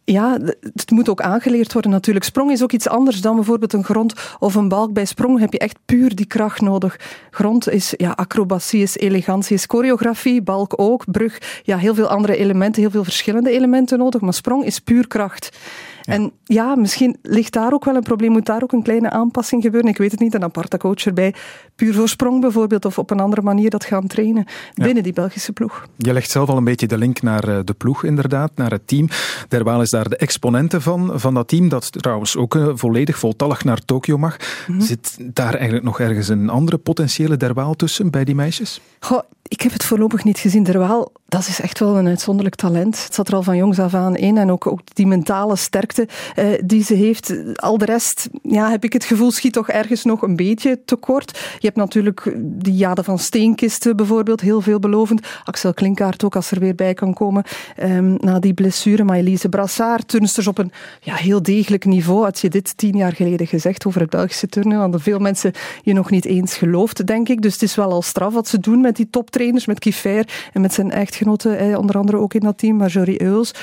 [0.04, 0.38] ja,
[0.74, 2.26] het moet ook aangeleerd worden natuurlijk.
[2.26, 4.94] Sprong is ook iets anders dan bijvoorbeeld een grond of een balk.
[4.94, 7.00] Bij sprong heb je echt puur die kracht nodig.
[7.32, 11.62] Grond is ja, acrobatie, is elegantie, is choreografie, balk ook, brug.
[11.64, 14.22] Ja, heel veel andere elementen, heel veel verschillende elementen nodig.
[14.22, 15.58] Maar sprong is puur kracht.
[16.02, 16.14] Ja.
[16.14, 18.32] En ja, misschien ligt daar ook wel een probleem.
[18.32, 19.90] Moet daar ook een kleine aanpassing gebeuren?
[19.90, 20.34] Ik weet het niet.
[20.34, 21.34] Een aparte coach erbij.
[21.76, 22.86] Puur voor sprong bijvoorbeeld.
[22.86, 24.46] Of op een andere manier dat gaan trainen.
[24.74, 25.02] Binnen ja.
[25.02, 25.86] die Belgische ploeg.
[25.98, 28.52] Je legt zelf al een beetje de link naar eh, de ploeg inderdaad.
[28.56, 29.08] Naar het team.
[29.48, 31.12] Derwaal is daar de exponente van.
[31.20, 31.70] Van dat team.
[31.70, 34.38] Dat trouwens ook uh, volledig voltallig naar Tokio mag.
[34.68, 34.86] Mm -hmm.
[34.86, 38.82] Zit daar eigenlijk nog ergens een andere potentiële Derwaal tussen bij die meisjes?
[39.00, 39.20] Goh,
[39.52, 40.64] ik heb het voorlopig niet gezien.
[40.64, 43.04] Derwaal, dat is echt wel een uitzonderlijk talent.
[43.04, 44.38] Het zat er al van jongs af aan in.
[44.38, 47.34] En ook, ook die mentale sterkte uh, die ze heeft.
[47.56, 51.40] Al de rest, ja, heb ik het gevoel, schiet toch ergens nog een beetje tekort.
[51.60, 55.28] Je hebt natuurlijk die Jade van Steenkisten bijvoorbeeld, heel veelbelovend.
[55.44, 57.44] Axel Klinkaert ook, als er weer bij kan komen.
[57.84, 62.24] Um, na die blessure, maar Elise Brassard, turnsters op een ja, heel degelijk niveau.
[62.24, 65.52] Had je dit tien jaar geleden gezegd over het Belgische turnen, hadden veel mensen
[65.84, 67.42] je nog niet eens geloofd, denk ik.
[67.42, 70.50] Dus het is wel al straf wat ze doen met die toptraining trainers met Kiefer
[70.54, 73.54] en met zijn echtgenote, onder andere ook in dat team, Marjorie Euls.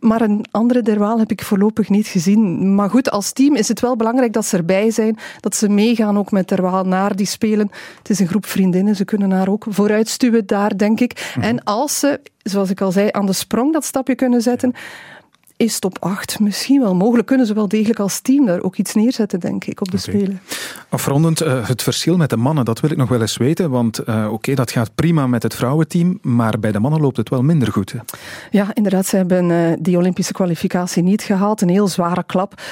[0.00, 2.74] Maar een andere derwaal heb ik voorlopig niet gezien.
[2.74, 6.18] Maar goed, als team is het wel belangrijk dat ze erbij zijn, dat ze meegaan
[6.18, 7.70] ook met derwaal naar die spelen.
[7.98, 11.32] Het is een groep vriendinnen, ze kunnen haar ook vooruitstuwen daar, denk ik.
[11.34, 11.46] Mhm.
[11.46, 14.74] En als ze, zoals ik al zei, aan de sprong dat stapje kunnen zetten
[15.56, 17.26] is top 8 misschien wel mogelijk.
[17.26, 20.40] Kunnen ze wel degelijk als team daar ook iets neerzetten, denk ik, op de Spelen.
[20.88, 23.70] Afrondend, uh, het verschil met de mannen, dat wil ik nog wel eens weten.
[23.70, 27.28] Want uh, oké, dat gaat prima met het vrouwenteam, maar bij de mannen loopt het
[27.28, 27.92] wel minder goed.
[27.92, 27.98] Hè?
[28.50, 31.60] Ja, inderdaad, ze hebben uh, die Olympische kwalificatie niet gehaald.
[31.60, 32.62] Een heel zware klap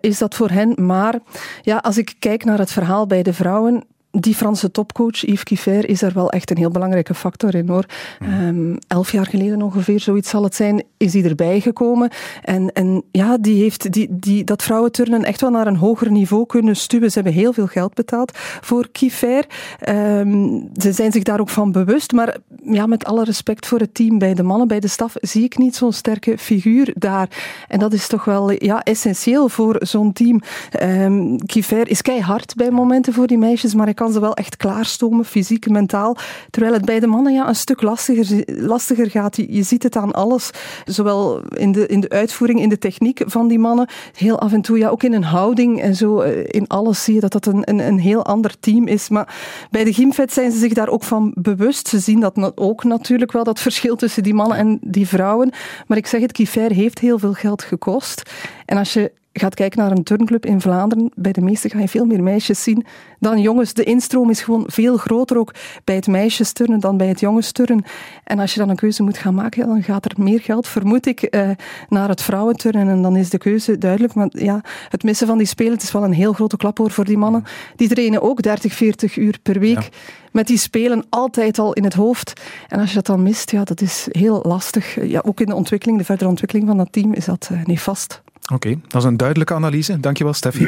[0.00, 0.72] is dat voor hen.
[0.86, 1.18] Maar
[1.62, 5.88] ja, als ik kijk naar het verhaal bij de vrouwen, die Franse topcoach, Yves Kifer,
[5.88, 7.84] is er wel echt een heel belangrijke factor in hoor.
[8.22, 12.10] Um, elf jaar geleden ongeveer, zoiets zal het zijn, is hij erbij gekomen.
[12.42, 16.46] En, en ja, die heeft die, die, dat vrouwenturnen echt wel naar een hoger niveau
[16.46, 17.10] kunnen stuwen.
[17.10, 19.46] Ze hebben heel veel geld betaald voor Kifer.
[19.88, 22.12] Um, ze zijn zich daar ook van bewust.
[22.12, 25.44] Maar ja, met alle respect voor het team bij de mannen, bij de staf, zie
[25.44, 27.28] ik niet zo'n sterke figuur daar.
[27.68, 30.40] En dat is toch wel ja, essentieel voor zo'n team.
[30.82, 31.36] Um,
[31.84, 36.16] is keihard bij momenten voor die meisjes, maar ik ze wel echt klaarstomen, fysiek, mentaal.
[36.50, 39.36] Terwijl het bij de mannen ja, een stuk lastiger, lastiger gaat.
[39.36, 40.50] Je, ziet het aan alles,
[40.84, 43.88] zowel in de, in de uitvoering, in de techniek van die mannen.
[44.14, 46.20] Heel af en toe, ja, ook in een houding en zo.
[46.20, 49.08] Eh, in alles zie je dat dat een, een, een heel ander team is.
[49.08, 49.34] Maar
[49.70, 51.88] bij de gymfed zijn ze zich daar ook van bewust.
[51.88, 55.52] Ze zien dat ook natuurlijk wel, dat verschil tussen die mannen en die vrouwen.
[55.86, 58.30] Maar ik zeg het, Kifer heeft heel veel geld gekost.
[58.64, 61.88] En als je gaat kijken naar een turnclub in Vlaanderen, bij de meeste ga je
[61.88, 62.84] veel meer meisjes zien
[63.18, 63.72] dan jongens.
[63.72, 67.84] De instroom is gewoon veel groter ook bij het meisjesturnen dan bij het jongensturnen.
[68.24, 71.06] En als je dan een keuze moet gaan maken, dan gaat er meer geld, vermoed
[71.06, 71.50] ik, eh,
[71.88, 72.88] naar het vrouwenturnen.
[72.88, 74.14] En dan is de keuze duidelijk.
[74.14, 77.04] Maar ja, het missen van die spelen, het is wel een heel grote klaphoor voor
[77.04, 77.44] die mannen.
[77.76, 79.88] Die trainen ook 30, 40 uur per week.
[80.32, 82.40] Met die spelen altijd al in het hoofd.
[82.68, 85.06] En als je dat dan mist, ja, dat is heel lastig.
[85.08, 88.22] Ja, ook in de ontwikkeling, de verdere ontwikkeling van dat team, is dat uh, nefast.
[88.52, 90.00] Oké, dat is een duidelijke analyse.
[90.00, 90.64] Dankjewel, Steffi.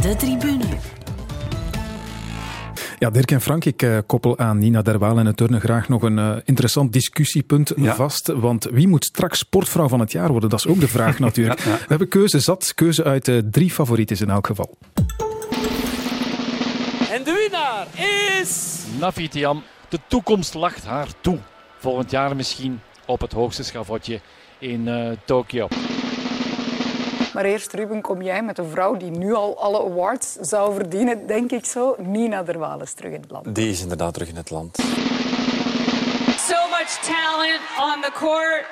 [0.00, 0.64] De tribune.
[2.98, 6.02] Ja, Dirk en Frank, ik uh, koppel aan Nina Derwaal en het turnen graag nog
[6.02, 8.26] een uh, interessant discussiepunt vast.
[8.26, 10.50] Want wie moet straks sportvrouw van het jaar worden?
[10.50, 11.60] Dat is ook de vraag natuurlijk.
[11.60, 14.78] ja, We hebben keuze zat, keuze uit uh, drie favorieten in elk geval.
[17.10, 17.86] En de winnaar
[18.40, 18.80] is...
[19.00, 19.62] Nafitiam.
[19.88, 21.38] De toekomst lacht haar toe.
[21.78, 24.20] Volgend jaar misschien op het hoogste schavotje
[24.58, 24.88] in
[25.24, 25.68] Tokio.
[27.34, 31.26] Maar eerst, Ruben, kom jij met een vrouw die nu al alle awards zou verdienen,
[31.26, 31.94] denk ik zo.
[31.98, 33.54] Nina Derwaal is terug in het land.
[33.54, 34.76] Die is inderdaad terug in het land.
[36.36, 38.64] So much talent on the court.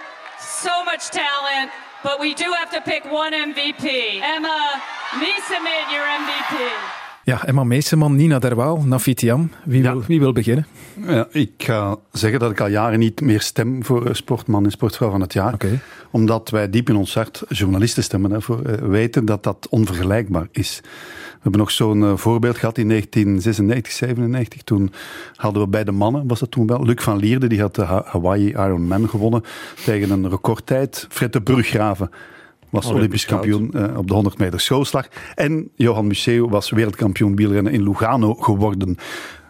[0.63, 1.71] So much talent.
[2.03, 3.87] But we do have to pick one MVP.
[4.23, 4.81] Emma
[5.21, 7.00] Miesemin, your MVP.
[7.31, 9.51] Ja, Emma Meeseman, Nina Derwaal, Nafitiam.
[9.65, 10.67] Wie, wil, wie wil beginnen?
[11.07, 15.11] Ja, ik ga zeggen dat ik al jaren niet meer stem voor sportman en sportvrouw
[15.11, 15.55] van het jaar.
[15.55, 15.81] Okay.
[16.11, 20.49] Omdat wij diep in ons hart journalisten stemmen hè, voor, uh, weten dat dat onvergelijkbaar
[20.51, 20.81] is.
[20.83, 24.63] We hebben nog zo'n uh, voorbeeld gehad in 1996, 97.
[24.63, 24.93] Toen
[25.35, 27.85] hadden we bij de mannen, was dat toen wel, Luc van Lierde, die had de
[27.85, 29.43] Hawaii Ironman gewonnen
[29.85, 31.07] tegen een recordtijd.
[31.09, 32.11] Fred de Bruggraven
[32.71, 35.09] was Olympisch, Olympisch kampioen uh, op de 100 meter schoolslag.
[35.35, 38.97] En Johan Museeuw was wereldkampioen wielrennen in Lugano geworden.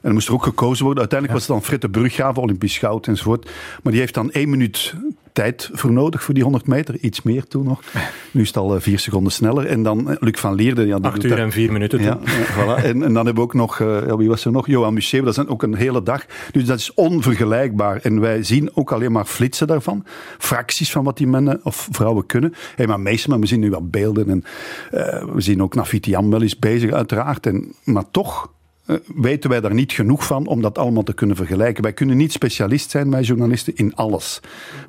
[0.01, 1.01] En er moest er ook gekozen worden.
[1.01, 1.47] Uiteindelijk ja.
[1.47, 3.51] was het dan Fritte Bruggraven, Olympisch goud enzovoort.
[3.83, 4.95] Maar die heeft dan één minuut
[5.33, 6.99] tijd voor nodig voor die 100 meter.
[7.01, 7.81] Iets meer toen nog.
[8.33, 9.67] Nu is het al uh, vier seconden sneller.
[9.67, 10.87] En dan uh, Luc van Leerde.
[10.87, 12.19] Ja, Acht uur en vier minuten ja,
[12.57, 12.85] voilà.
[12.85, 14.67] en, en, dan hebben we ook nog, uh, ja, wie was er nog?
[14.67, 15.25] Johan Museeuw.
[15.25, 16.27] Dat is ook een hele dag.
[16.53, 17.97] Dus dat is onvergelijkbaar.
[18.03, 20.05] En wij zien ook alleen maar flitsen daarvan.
[20.39, 22.55] Fracties van wat die mannen of vrouwen kunnen.
[22.77, 24.29] Hey, maar meestal, maar we zien nu wat beelden.
[24.29, 24.45] En
[25.35, 27.47] we zien ook Nafitiam wel eens bezig uiteraard.
[27.47, 28.51] En, maar toch
[29.15, 31.83] weten wij daar niet genoeg van om dat allemaal te kunnen vergelijken.
[31.83, 34.41] Wij kunnen niet specialist zijn, wij journalisten, in alles.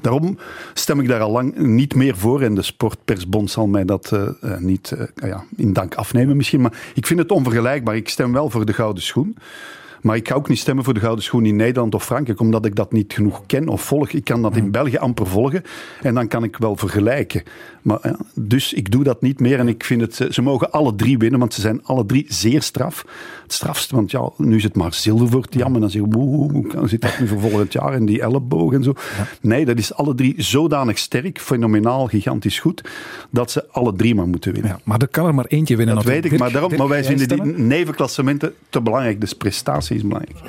[0.02, 0.38] Daarom
[0.74, 4.30] stem ik daar al lang niet meer voor en de Sportpersbond zal mij dat uh,
[4.44, 6.62] uh, niet ja, in dank afnemen misschien.
[6.62, 7.96] Maar ik vind het onvergelijkbaar.
[7.96, 9.36] Ik stem wel voor de gouden schoen.
[10.02, 12.66] Maar ik ga ook niet stemmen voor de gouden schoen in Nederland of Frankrijk, omdat
[12.66, 14.12] ik dat niet genoeg ken of volg.
[14.12, 15.64] Ik kan dat in België amper volgen
[16.02, 17.44] en dan kan ik wel vergelijken.
[17.82, 20.96] Maar, ja, dus ik doe dat niet meer en ik vind het, ze mogen alle
[20.96, 23.06] drie winnen, want ze zijn alle drie zeer straf.
[23.44, 26.16] Het strafste, want ja, nu is het maar zilver voor Tiam en dan zeg je,
[26.18, 28.94] hoe zit dat nu voor volgend jaar en die elleboog en zo.
[29.18, 29.28] Ja.
[29.42, 32.84] Nee, dat is alle drie zodanig sterk, fenomenaal, gigantisch goed,
[33.30, 34.72] dat ze alle drie maar moeten winnen.
[34.72, 35.96] Ja, maar er kan er maar eentje winnen.
[35.96, 39.91] Dat weet ik, maar, daarom, maar wij vinden die nevenklassementen te belangrijk, dus prestatie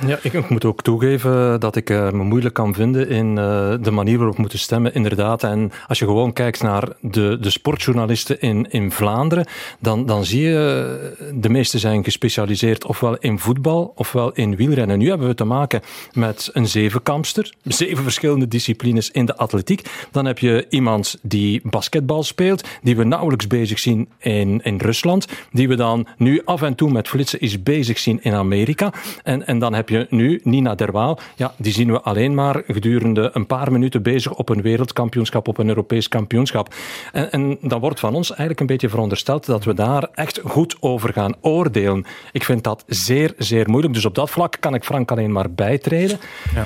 [0.07, 3.91] Ja, ik, moet ook toegeven dat ik uh, me moeilijk kan vinden in uh, de
[3.91, 5.43] manier waarop we moeten stemmen, inderdaad.
[5.43, 9.45] En als je gewoon kijkt naar de, de sportjournalisten in, in Vlaanderen,
[9.79, 14.99] dan, dan zie je de meeste zijn gespecialiseerd ofwel in voetbal ofwel in wielrennen.
[14.99, 15.81] Nu hebben we te maken
[16.13, 19.81] met een zevenkampster, zeven verschillende disciplines in de atletiek.
[20.11, 25.27] Dan heb je iemand die basketbal speelt, die we nauwelijks bezig zien in, in Rusland,
[25.51, 28.93] die we dan nu af en toe met flitsen is bezig zien in Amerika.
[29.33, 33.29] En, en dan heb je nu Nina Derwaal, ja, die zien we alleen maar gedurende
[33.33, 36.73] een paar minuten bezig op een wereldkampioenschap, op een Europees kampioenschap.
[37.11, 40.77] En, en dan wordt van ons eigenlijk een beetje verondersteld dat we daar echt goed
[40.79, 42.05] over gaan oordelen.
[42.31, 43.93] Ik vind dat zeer, zeer moeilijk.
[43.93, 46.19] Dus op dat vlak kan ik Frank alleen maar bijtreden.
[46.55, 46.65] Ja,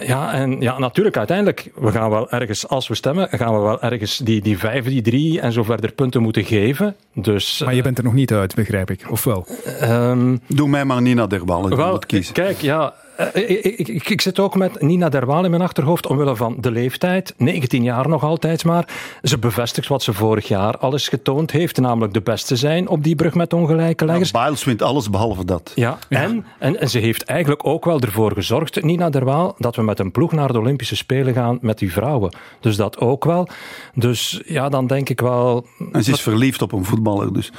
[0.00, 3.60] uh, ja en ja, natuurlijk, uiteindelijk, we gaan wel ergens, als we stemmen, gaan we
[3.60, 6.96] wel ergens die, die vijf, die drie en zo verder punten moeten geven.
[7.14, 9.46] Dus, maar je bent er nog niet uit, begrijp ik, of wel?
[9.82, 12.94] Um, Doe mij maar Nina Derbal, ik Kijk, ja,
[13.32, 17.34] ik, ik, ik, zit ook met Nina Derwaal in mijn achterhoofd omwille van de leeftijd.
[17.36, 18.88] 19 jaar nog altijd maar.
[19.22, 23.14] Ze bevestigt wat ze vorig jaar alles getoond heeft, namelijk de beste zijn op die
[23.14, 24.30] brug met ongelijke leggers.
[24.30, 25.72] Ja, Biles wint alles behalve dat.
[25.74, 26.22] Ja, ja.
[26.22, 29.98] En, en, en, ze heeft eigenlijk ook wel ervoor gezorgd, Nina Derwaal, dat we met
[29.98, 32.34] een ploeg naar de Olympische Spelen gaan met die vrouwen.
[32.60, 33.48] Dus dat ook wel.
[33.94, 35.66] Dus ja, dan denk ik wel...
[35.92, 37.52] En ze is verliefd op een voetballer, dus...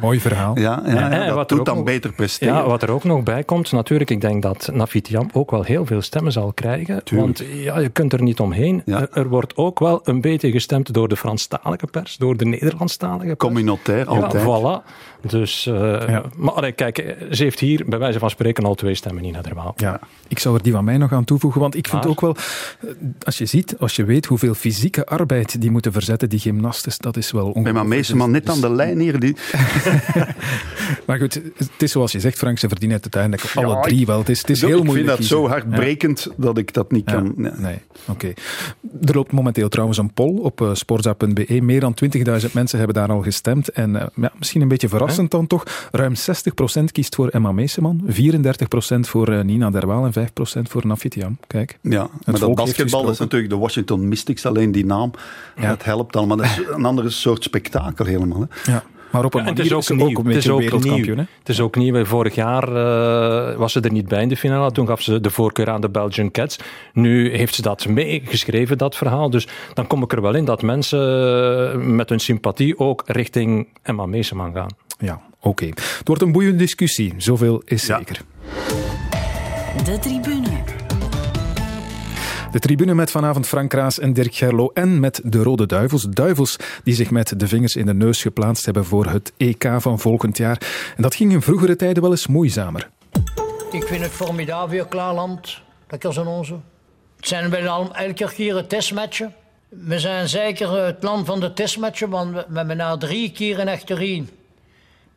[0.00, 0.58] Mooi verhaal.
[0.58, 2.54] Ja, ja, ja, dat wat doet dan nog, beter presteren.
[2.54, 5.86] Ja, wat er ook nog bij komt, natuurlijk, ik denk dat Nafitiam ook wel heel
[5.86, 7.04] veel stemmen zal krijgen.
[7.04, 7.38] Tuurlijk.
[7.38, 8.82] Want ja, je kunt er niet omheen.
[8.84, 9.00] Ja.
[9.00, 13.24] Er, er, wordt ook wel een beetje gestemd door de Franstalige pers, door de Nederlandstalige
[13.24, 13.36] pers.
[13.36, 14.44] Communautair, altijd.
[14.44, 15.08] Ja, voilà.
[15.26, 15.74] Dus, uh,
[16.08, 16.22] ja.
[16.36, 19.74] maar allee, kijk, ze heeft hier bij wijze van spreken al twee stemmen, Nina Derwaal.
[19.76, 22.10] Ja, ik zou er die van mij nog aan toevoegen, want ik vind maar.
[22.10, 22.36] ook wel,
[23.22, 27.16] als je ziet, als je weet hoeveel fysieke arbeid die moeten verzetten, die gymnastes, dat
[27.16, 27.74] is wel ongelooflijk.
[27.74, 29.20] Maar meestal man net aan de lijn hier.
[29.20, 29.36] Die...
[31.06, 34.06] maar goed, het is zoals je zegt, Frank, ze verdienen het uiteindelijk alle ja, drie
[34.06, 34.18] wel.
[34.18, 35.08] Het is, het is heel ik moeilijk.
[35.08, 36.34] Ik vind dat zo hardbrekend ja.
[36.36, 37.32] dat ik dat niet kan.
[37.36, 37.78] Nee, nee.
[38.08, 38.10] oké.
[38.10, 38.34] Okay.
[39.04, 41.60] Er loopt momenteel trouwens een poll op uh.
[41.60, 43.68] Meer dan 20.000 mensen hebben daar al gestemd.
[43.68, 45.88] En uh, ja, misschien een beetje verrassend dan toch.
[45.90, 46.14] Ruim
[46.80, 48.12] 60% kiest voor Emma Meeseman, 34%
[49.00, 51.38] voor uh, Nina Derwaal en 5% voor Nafitiam.
[51.46, 51.78] Kijk.
[51.82, 55.10] Ja, maar dat basketbal is natuurlijk de Washington Mystics, alleen die naam,
[55.56, 55.68] ja.
[55.68, 56.36] dat helpt allemaal.
[56.36, 58.46] Dat is een andere soort spektakel helemaal.
[58.48, 58.72] Hè.
[58.72, 58.84] Ja.
[59.10, 60.06] Maar op een ja, het is ook, nieuw.
[60.06, 61.16] ook een beetje het is ook wereldkampioen.
[61.16, 61.26] Nieuw.
[61.38, 62.04] Het is ook nieuw.
[62.04, 64.72] Vorig jaar uh, was ze er niet bij in de finale.
[64.72, 66.58] Toen gaf ze de voorkeur aan de Belgian Cats.
[66.92, 69.30] Nu heeft ze dat meegeschreven, dat verhaal.
[69.30, 74.06] Dus dan kom ik er wel in dat mensen met hun sympathie ook richting Emma
[74.06, 74.70] Meeseman gaan.
[74.98, 75.48] Ja, oké.
[75.48, 75.68] Okay.
[75.68, 77.14] Het wordt een boeiende discussie.
[77.16, 77.96] Zoveel is ja.
[77.96, 78.20] zeker.
[79.84, 80.79] De tribune.
[82.50, 86.02] De tribune met vanavond Frank Kraas en Dirk Gerlo en met de Rode Duivels.
[86.02, 89.98] Duivels die zich met de vingers in de neus geplaatst hebben voor het EK van
[89.98, 90.92] volgend jaar.
[90.96, 92.90] En dat ging in vroegere tijden wel eens moeizamer.
[93.70, 95.60] Ik vind het formidabel klaarland.
[95.88, 96.54] Lekker zo'n onze.
[97.16, 99.34] Het zijn bijna elke keer een testmatchen.
[99.68, 103.68] We zijn zeker het land van de testmatchen, want we hebben na drie keer in
[103.68, 104.28] achterin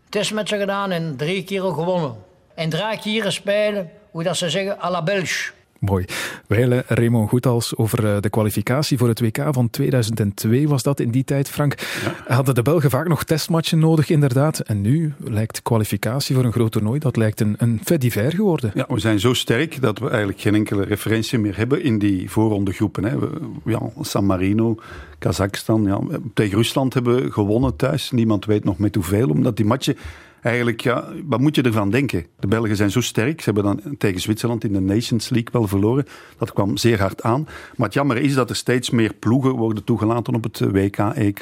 [0.10, 2.16] testmatchen gedaan en drie keer gewonnen.
[2.56, 5.52] En drie keer spelen, hoe dat ze zeggen, à la Belge.
[5.86, 6.06] Mooi.
[6.48, 11.24] Wijle Raymond Goethals over de kwalificatie voor het WK van 2002 was dat in die
[11.24, 11.76] tijd, Frank.
[11.80, 12.36] Ja.
[12.36, 14.60] Hadden de Belgen vaak nog testmatchen nodig, inderdaad.
[14.60, 18.72] En nu lijkt kwalificatie voor een groot toernooi, dat lijkt een, een fait divers geworden.
[18.74, 22.30] Ja, we zijn zo sterk dat we eigenlijk geen enkele referentie meer hebben in die
[22.30, 23.04] voorrondegroepen.
[23.04, 23.20] Hè.
[23.20, 23.30] We,
[23.66, 24.76] ja, San Marino,
[25.20, 25.84] Kazachstan.
[25.84, 26.00] Ja.
[26.34, 28.12] Tegen Rusland hebben we gewonnen thuis.
[28.12, 29.98] Niemand weet nog met hoeveel, omdat die matchen
[30.44, 32.26] eigenlijk, ja, wat moet je ervan denken?
[32.40, 33.42] De Belgen zijn zo sterk.
[33.42, 36.06] Ze hebben dan tegen Zwitserland in de Nations League wel verloren.
[36.38, 37.48] Dat kwam zeer hard aan.
[37.76, 41.40] Maar het jammer is dat er steeds meer ploegen worden toegelaten op het WK, EK.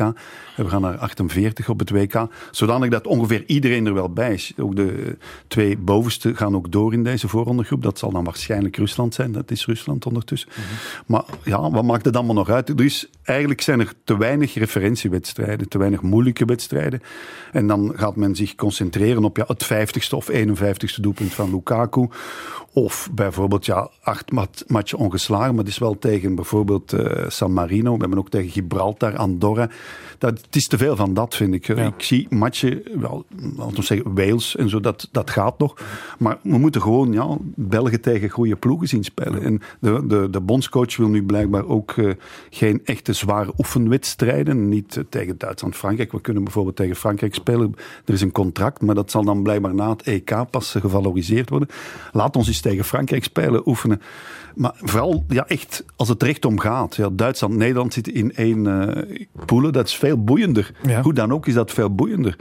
[0.56, 2.28] We gaan naar 48 op het WK.
[2.52, 4.54] Zodanig dat ongeveer iedereen er wel bij is.
[4.58, 7.84] Ook de twee bovenste gaan ook door in deze voorrondegroep.
[7.84, 9.32] Dat zal dan waarschijnlijk Rusland zijn.
[9.32, 10.50] Dat is Rusland ondertussen.
[10.56, 11.04] Mm -hmm.
[11.06, 12.78] Maar ja, wat maakt het allemaal nog uit?
[12.78, 15.70] Dus eigenlijk zijn er te weinig referentiewedstrijden.
[15.70, 17.02] Te weinig moeilijke wedstrijden.
[17.52, 18.91] En dan gaat men zich concentreren
[19.24, 22.08] op ja, het 50ste of 51ste doelpunt van Lukaku.
[22.74, 25.50] Of bijvoorbeeld ja, acht mat matchen ongeslagen.
[25.50, 27.94] Maar het is wel tegen bijvoorbeeld uh, San Marino.
[27.94, 29.70] We hebben ook tegen Gibraltar, Andorra.
[30.18, 31.68] Dat, het is te veel van dat, vind ik.
[31.68, 31.76] Ja.
[31.76, 33.26] Ik zie matchen, wel,
[33.58, 35.78] laten we zeggen Wales en zo, dat, dat gaat nog.
[36.20, 39.42] Maar we moeten gewoon ja, Belgen tegen goede ploegen zien spelen.
[39.42, 42.14] En de, de, de bondscoach wil nu blijkbaar ook uh,
[42.50, 44.70] geen echte zware oefenwedstrijden.
[44.70, 46.12] Niet uh, tegen Duitsland, Frankrijk.
[46.12, 47.76] We kunnen bijvoorbeeld tegen Frankrijk spelen.
[48.06, 51.70] Er is een contract, maar dat zal dan blijkbaar na het EK pas gevaloriseerd worden.
[52.12, 54.02] Laat ons eens tegen Frankrijk spelen, oefenen.
[54.56, 56.96] Maar vooral ja, echt als het recht om gaat.
[56.96, 59.74] Ja, Duitsland, Nederland zitten in één uh, poelen.
[59.74, 60.72] Dat is veel boeiender.
[60.88, 61.02] Ja.
[61.02, 62.36] Hoe dan ook is dat veel boeiender.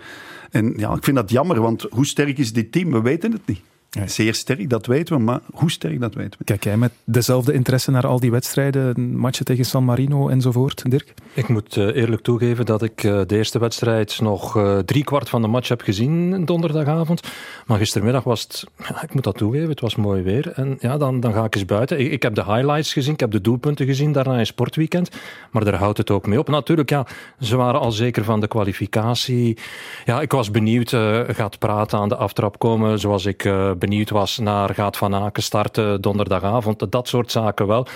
[0.50, 2.90] En ja, ik vind dat jammer, want hoe sterk is dit team?
[2.90, 3.60] We weten het niet.
[3.90, 6.44] Zeer sterk, dat weten we, maar hoe sterk, dat weten we.
[6.44, 11.14] Kijk jij met dezelfde interesse naar al die wedstrijden, matchen tegen San Marino enzovoort, Dirk?
[11.34, 15.28] Ik moet uh, eerlijk toegeven dat ik uh, de eerste wedstrijd nog uh, drie kwart
[15.28, 17.20] van de match heb gezien donderdagavond.
[17.66, 20.52] Maar gistermiddag was het, ja, ik moet dat toegeven, het was mooi weer.
[20.52, 22.00] En ja, dan, dan ga ik eens buiten.
[22.00, 25.10] Ik, ik, heb de highlights gezien, ik heb de doelpunten gezien, daarna een sportweekend.
[25.50, 26.48] Maar daar houdt het ook mee op.
[26.48, 27.06] Natuurlijk, ja,
[27.40, 29.58] ze waren al zeker van de kwalificatie.
[30.04, 30.90] Ja, ik was benieuwd,
[31.28, 33.48] gaat praten aan de aftrap komen, zoals ik
[33.80, 36.92] benieuwd was naar gaat Van Aken starten donderdagavond.
[36.92, 37.86] Dat soort zaken wel.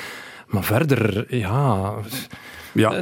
[0.47, 1.93] Maar verder, ja...
[2.75, 2.93] Ja,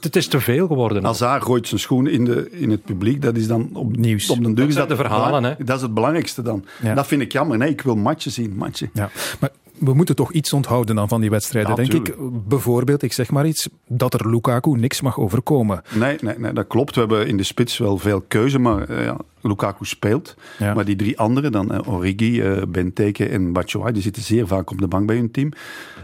[0.00, 1.04] het is te veel geworden.
[1.04, 3.22] Hazard gooit zijn schoenen in, de, in het publiek.
[3.22, 4.30] Dat is dan op, Nieuws.
[4.30, 4.64] op de deur.
[4.64, 5.44] Dat zijn de verhalen.
[5.44, 5.54] Hè?
[5.58, 6.64] Dat is het belangrijkste dan.
[6.82, 6.94] Ja.
[6.94, 7.58] Dat vind ik jammer.
[7.58, 8.56] Nee, ik wil matchen zien.
[8.56, 8.90] Matchen.
[8.92, 9.10] Ja.
[9.40, 12.14] Maar we moeten toch iets onthouden dan van die wedstrijden, denk ik.
[12.48, 15.82] Bijvoorbeeld, ik zeg maar iets, dat er Lukaku niks mag overkomen.
[15.90, 16.94] Nee, nee, nee, dat klopt.
[16.94, 20.36] We hebben in de spits wel veel keuze, maar uh, ja, Lukaku speelt.
[20.58, 20.74] Ja.
[20.74, 24.70] Maar die drie anderen, dan uh, Origi, uh, Benteke en Batshuayi, die zitten zeer vaak
[24.70, 25.52] op de bank bij hun team.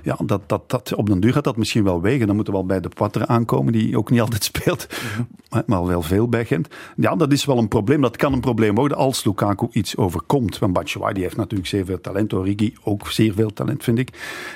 [0.02, 2.26] Ja, dat, dat, dat, op den duur gaat dat misschien wel wegen.
[2.26, 4.86] Dan moeten we wel bij de Poitre aankomen, die ook niet altijd speelt,
[5.66, 6.68] maar wel veel bij Gent.
[6.96, 8.00] Ja, dat is wel een probleem.
[8.00, 10.58] Dat kan een probleem worden als Lukaku iets overkomt.
[10.58, 12.32] Want Batshuayi die heeft natuurlijk zeer veel talent.
[12.32, 14.10] Origi ook zeer veel talent, vind ik.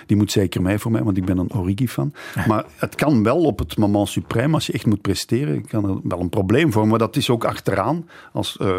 [0.07, 2.13] Die moet zeker mee voor mij, want ik ben een Origi-fan.
[2.35, 2.47] Ja.
[2.47, 5.97] Maar het kan wel op het moment supreme, als je echt moet presteren, kan er
[6.03, 6.91] wel een probleem vormen.
[6.91, 8.70] Maar dat is ook achteraan, als uh,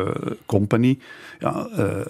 [0.48, 0.98] company.
[1.40, 2.06] Ja, uh,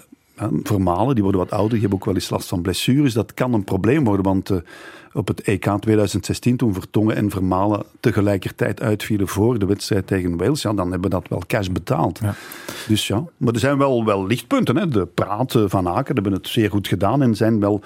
[0.62, 3.12] Vermalen, die worden wat ouder, die hebben ook wel eens last van blessures.
[3.12, 4.58] Dat kan een probleem worden, want uh,
[5.12, 10.62] op het EK 2016, toen Vertongen en Vermalen tegelijkertijd uitvielen voor de wedstrijd tegen Wales,
[10.62, 12.18] ja, dan hebben we dat wel cash betaald.
[12.22, 12.34] Ja.
[12.88, 14.76] Dus ja, maar er zijn wel, wel lichtpunten.
[14.76, 14.88] Hè.
[14.88, 17.82] De praten van Aken hebben het zeer goed gedaan en zijn wel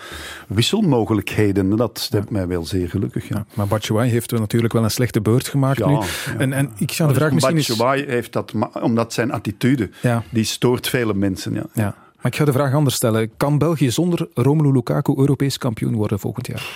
[0.49, 1.77] wisselmogelijkheden.
[1.77, 2.33] Dat stemt ja.
[2.33, 3.29] mij wel zeer gelukkig.
[3.29, 3.37] Ja.
[3.37, 5.99] Ja, maar Batshuayi heeft natuurlijk wel een slechte beurt gemaakt nu.
[6.39, 9.91] En, en ik zou de vraag misschien Batshuayi heeft dat, omdat zijn attitude,
[10.31, 11.69] die stoort vele mensen.
[11.73, 11.95] Ja.
[12.27, 13.31] Maar ik ga de vraag anders stellen.
[13.37, 16.67] Kan België zonder Romelu Lukaku Europees kampioen worden volgend jaar?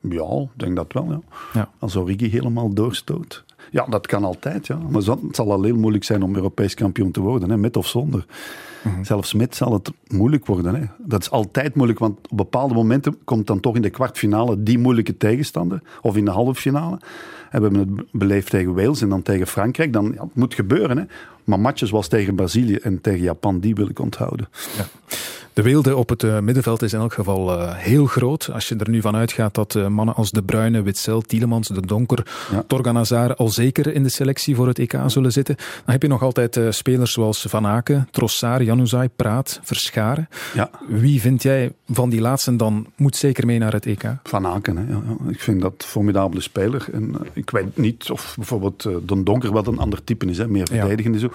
[0.00, 1.10] Ja, ik denk dat wel.
[1.10, 1.20] Ja.
[1.52, 1.70] Ja.
[1.78, 3.44] Als Origi helemaal doorstoot.
[3.70, 4.66] Ja, dat kan altijd.
[4.66, 4.78] Ja.
[4.90, 7.86] Maar het zal al heel moeilijk zijn om Europees kampioen te worden, hè, met of
[7.86, 8.26] zonder.
[8.82, 9.04] Mm-hmm.
[9.04, 10.74] Zelfs met zal het moeilijk worden.
[10.74, 10.86] Hè.
[10.98, 14.78] Dat is altijd moeilijk, want op bepaalde momenten komt dan toch in de kwartfinale die
[14.78, 15.82] moeilijke tegenstander.
[16.02, 16.98] Of in de halve finale.
[17.50, 19.92] En we hebben het beleefd tegen Wales en dan tegen Frankrijk.
[19.92, 20.98] Dan, ja, het moet gebeuren.
[20.98, 21.04] Hè.
[21.46, 24.48] Maar matches zoals tegen Brazilië en tegen Japan, die wil ik onthouden.
[24.76, 24.86] Ja.
[25.56, 28.50] De weelde op het uh, middenveld is in elk geval uh, heel groot.
[28.52, 31.86] Als je er nu van uitgaat dat uh, mannen als De Bruyne, Witzel, Tielemans, De
[31.86, 32.64] Donker, ja.
[32.66, 35.56] Torgan Hazard al zeker in de selectie voor het EK zullen zitten.
[35.56, 40.28] Dan heb je nog altijd spelers zoals Van Aken, Trossard, Januzaj, Praat, Verscharen.
[40.54, 40.70] Ja.
[40.88, 44.04] Wie vind jij van die laatsten dan moet zeker mee naar het EK?
[44.22, 44.92] Van Aken, hè.
[44.92, 46.86] Ja, ik vind dat een formidabele speler.
[46.92, 50.48] En ik weet niet of bijvoorbeeld De Donker wat een ander type is, hè.
[50.48, 51.30] meer verdedigend en zo.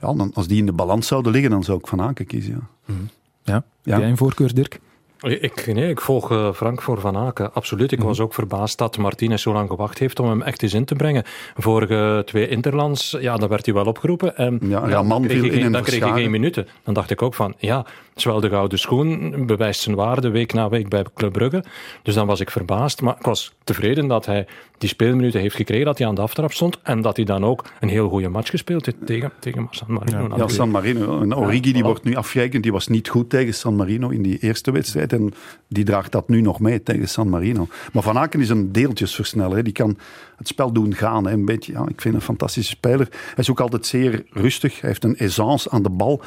[0.00, 2.52] Ja, dan, als die in de balans zouden liggen, dan zou ik Van Aken kiezen.
[2.52, 2.60] Ja.
[2.86, 3.08] Mm-hmm.
[3.44, 4.80] Ja, heb jij een voorkeur, Dirk?
[5.22, 7.92] Ik, nee, ik volg uh, Frank voor Van Aken, absoluut.
[7.92, 8.04] Ik mm.
[8.04, 10.94] was ook verbaasd dat Martinez zo lang gewacht heeft om hem echt eens in te
[10.94, 11.24] brengen.
[11.56, 14.36] Vorige twee Interlands, ja, dan werd hij wel opgeroepen.
[14.36, 16.66] En ja, ja, man dan kreeg, viel hij, in dan kreeg hij geen minuten.
[16.84, 20.68] Dan dacht ik ook van, ja, zowel de gouden schoen bewijst zijn waarde week na
[20.68, 21.64] week bij Club Brugge.
[22.02, 23.00] Dus dan was ik verbaasd.
[23.00, 24.46] Maar ik was tevreden dat hij
[24.78, 26.78] die speelminuten heeft gekregen, dat hij aan de aftrap stond.
[26.82, 30.28] En dat hij dan ook een heel goede match gespeeld heeft tegen, tegen San Marino.
[30.28, 31.20] Ja, ja San Marino.
[31.20, 31.86] En Origi die voilà.
[31.86, 32.62] wordt nu afgerekend.
[32.62, 35.11] Die was niet goed tegen San Marino in die eerste wedstrijd.
[35.12, 35.32] En
[35.68, 37.68] die draagt dat nu nog mee tegen San Marino.
[37.92, 39.62] Maar Van Aken is een deeltjesversneller.
[39.62, 39.98] Die kan
[40.36, 41.28] het spel doen gaan.
[41.28, 43.08] Een beetje, ja, ik vind een fantastische speler.
[43.10, 44.80] Hij is ook altijd zeer rustig.
[44.80, 46.22] Hij heeft een aisance aan de bal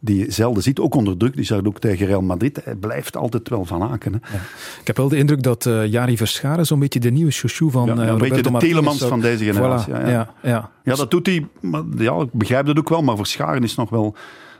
[0.00, 1.34] die je zelden ziet, ook onder druk.
[1.34, 2.60] Die zag ook tegen Real Madrid.
[2.64, 4.12] Hij blijft altijd wel van haken.
[4.12, 4.36] Hè.
[4.36, 4.42] Ja.
[4.80, 7.86] Ik heb wel de indruk dat uh, Jari Verscharen zo'n beetje de nieuwe chouchou van
[7.86, 9.92] ja, ja, uh, Een beetje de Telemans van deze generatie.
[9.92, 9.96] Voilà.
[9.96, 10.30] Ja, ja.
[10.42, 10.94] Ja, ja.
[10.94, 11.46] dat doet hij.
[11.60, 13.02] Maar, ja, ik begrijp dat ook wel.
[13.02, 14.14] Maar Verscharen is nog wel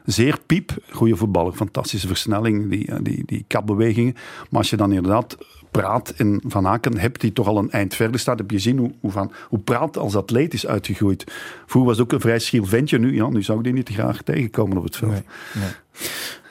[0.07, 0.77] zeer piep.
[0.90, 4.14] Goede voetballer, fantastische versnelling, die, die, die kapbewegingen.
[4.51, 5.37] Maar als je dan inderdaad
[5.71, 8.79] Praat en Van Aken hebt, die toch al een eind verder staat, heb je gezien
[8.79, 11.25] hoe, hoe, van, hoe Praat als atleet is uitgegroeid.
[11.66, 13.88] Vroeger was het ook een vrij schiel ventje, nu, ja, nu zou ik die niet
[13.88, 15.12] graag tegenkomen op het veld.
[15.12, 15.23] Nee,
[15.55, 15.71] nee.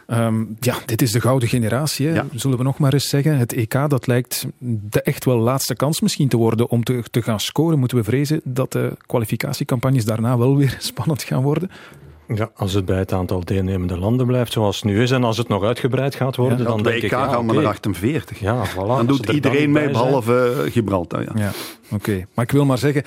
[0.08, 2.26] Um, ja, dit is de gouden generatie, ja.
[2.34, 3.38] zullen we nog maar eens zeggen.
[3.38, 7.22] Het EK, dat lijkt de echt wel laatste kans misschien te worden om te, te
[7.22, 7.80] gaan scoren.
[7.80, 11.70] Moeten we vrezen dat de kwalificatiecampagnes daarna wel weer spannend gaan worden?
[12.28, 15.38] Ja, als het bij het aantal deelnemende landen blijft zoals het nu is en als
[15.38, 17.12] het nog uitgebreid gaat worden, ja, dan denk EK ik...
[17.12, 17.56] gaan we okay.
[17.56, 18.40] naar 48.
[18.40, 21.22] Ja, voilà, dan doet iedereen dan mee, behalve uh, Gibraltar.
[21.22, 21.52] Ja, ja
[21.86, 21.96] oké.
[21.96, 22.26] Okay.
[22.34, 23.04] Maar ik wil maar zeggen,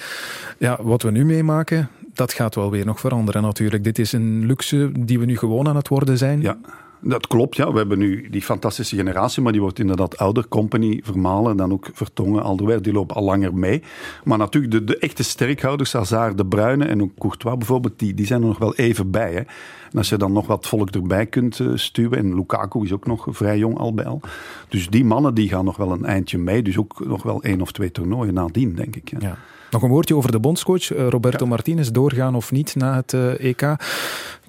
[0.59, 3.85] ja, wat we nu meemaken, dat gaat wel weer nog veranderen natuurlijk.
[3.85, 6.41] Dit is een luxe die we nu gewoon aan het worden zijn.
[6.41, 6.59] Ja.
[7.01, 7.73] Dat klopt, ja.
[7.73, 10.49] We hebben nu die fantastische generatie, maar die wordt inderdaad ouder.
[10.49, 13.83] Company, Vermalen, dan ook Vertongen, Alderweireld, die lopen al langer mee.
[14.25, 18.27] Maar natuurlijk, de, de echte sterkhouders, Hazard, De Bruyne en ook Courtois bijvoorbeeld, die, die
[18.27, 19.33] zijn er nog wel even bij.
[19.33, 19.43] Hè.
[19.91, 23.07] En als je dan nog wat volk erbij kunt uh, stuwen, en Lukaku is ook
[23.07, 24.21] nog vrij jong al bij al.
[24.69, 26.63] Dus die mannen die gaan nog wel een eindje mee.
[26.63, 29.11] Dus ook nog wel één of twee toernooien nadien, denk ik.
[29.11, 29.19] Ja.
[29.21, 29.39] ja.
[29.71, 31.51] Nog een woordje over de bondscoach, eh, Roberto ja.
[31.51, 33.77] Martinez, doorgaan of niet na het uh, EK.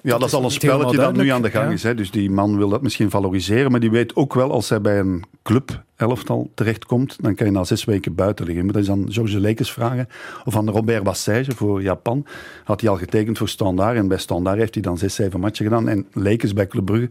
[0.02, 1.72] Ja, dat is al een spelletje dat nu aan de gang ja.
[1.72, 1.82] is.
[1.82, 1.94] Hè.
[1.94, 4.98] Dus die man wil dat misschien valoriseren, maar die weet ook wel als hij bij
[4.98, 8.64] een club elftal terechtkomt, dan kan je na zes weken buiten liggen.
[8.64, 10.08] Maar dat is aan George Lekes vragen.
[10.44, 12.26] Of aan Robert Bassage voor Japan.
[12.64, 13.96] Had hij al getekend voor Standaard.
[13.96, 15.88] En bij Standaard heeft hij dan zes, zeven matchen gedaan.
[15.88, 17.10] En Lekes bij Club Brugge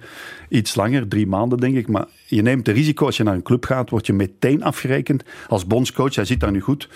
[0.49, 1.87] iets langer, drie maanden denk ik.
[1.87, 5.23] Maar je neemt de risico als je naar een club gaat, word je meteen afgerekend
[5.47, 6.15] als bondscoach.
[6.15, 6.89] Hij zit daar nu goed.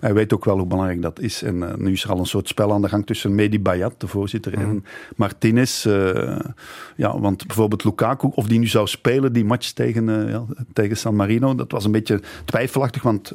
[0.00, 1.42] Hij weet ook wel hoe belangrijk dat is.
[1.42, 3.94] En uh, nu is er al een soort spel aan de gang tussen Medi Bayat,
[3.98, 4.64] de voorzitter, mm.
[4.64, 4.84] en
[5.16, 5.86] Martinez.
[5.86, 6.38] Uh,
[6.96, 10.96] ja, want bijvoorbeeld Lukaku, of die nu zou spelen, die match tegen, uh, ja, tegen
[10.96, 13.32] San Marino, dat was een beetje twijfelachtig, want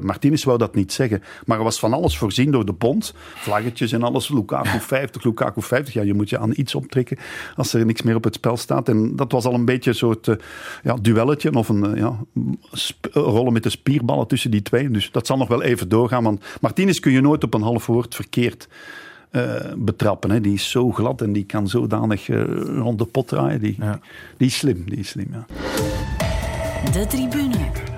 [0.00, 1.22] Martinez wou dat niet zeggen.
[1.46, 3.14] Maar er was van alles voorzien door de bond.
[3.34, 4.28] Vlaggetjes en alles.
[4.28, 5.94] Lukaku 50, Lukaku 50.
[5.94, 7.18] Ja, je moet je aan iets optrekken
[7.56, 8.88] als er niks meer op het spel staat.
[8.88, 10.36] En dat was al een beetje een soort
[10.82, 12.18] ja, duelletje of een ja,
[13.12, 14.90] rollen met de spierballen tussen die twee.
[14.90, 16.24] Dus dat zal nog wel even door doorgaan.
[16.24, 18.68] Want Martinez kun je nooit op een half woord verkeerd
[19.30, 19.42] uh,
[19.76, 20.30] betrappen.
[20.30, 20.40] Hè.
[20.40, 22.44] Die is zo glad en die kan zodanig uh,
[22.78, 23.60] rond de pot draaien.
[23.60, 24.00] Die, ja.
[24.36, 25.46] die is slim, die is slim, ja.
[26.92, 27.94] De tribune.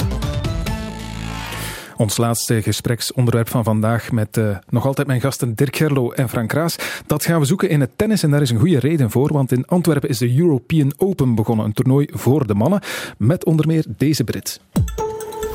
[1.96, 6.52] Ons laatste gespreksonderwerp van vandaag met uh, nog altijd mijn gasten Dirk Gerlo en Frank
[6.52, 6.76] Raas.
[7.06, 9.52] Dat gaan we zoeken in het tennis en daar is een goede reden voor, want
[9.52, 12.80] in Antwerpen is de European Open begonnen, een toernooi voor de mannen,
[13.16, 14.60] met onder meer deze Brit.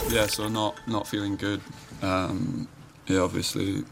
[0.09, 1.59] Yeah, so not, not feeling good.
[2.03, 2.67] Um,
[3.07, 3.83] yeah, obviously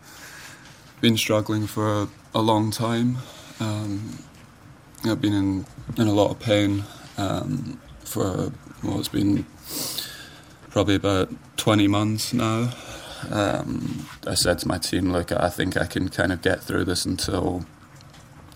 [0.99, 3.17] been struggling for a, a long time.
[3.59, 4.19] Um,
[5.03, 5.65] I've been in,
[5.97, 6.83] in a lot of pain
[7.17, 8.51] um, for
[8.83, 9.45] well, it's been
[10.69, 12.71] probably about 20 months now.
[13.29, 16.85] Um, I said to my team, look, I think I can kind of get through
[16.85, 17.65] this until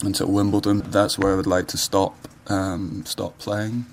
[0.02, 0.80] until Wimbledon.
[0.80, 2.16] That's where I would like to stop
[2.48, 3.86] um, stop playing.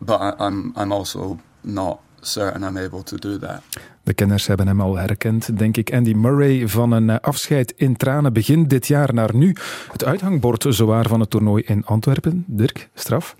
[0.00, 3.62] But I, I'm I'm also not certain I'm able to do that.
[4.02, 5.92] De kenners hebben hem al herkend, denk ik.
[5.92, 9.56] Andy Murray van een eh, afscheid in tranen begin dit jaar naar nu.
[9.92, 12.44] Het uithangbord zowaar van het toernooi in Antwerpen.
[12.46, 13.36] Dirk, straf?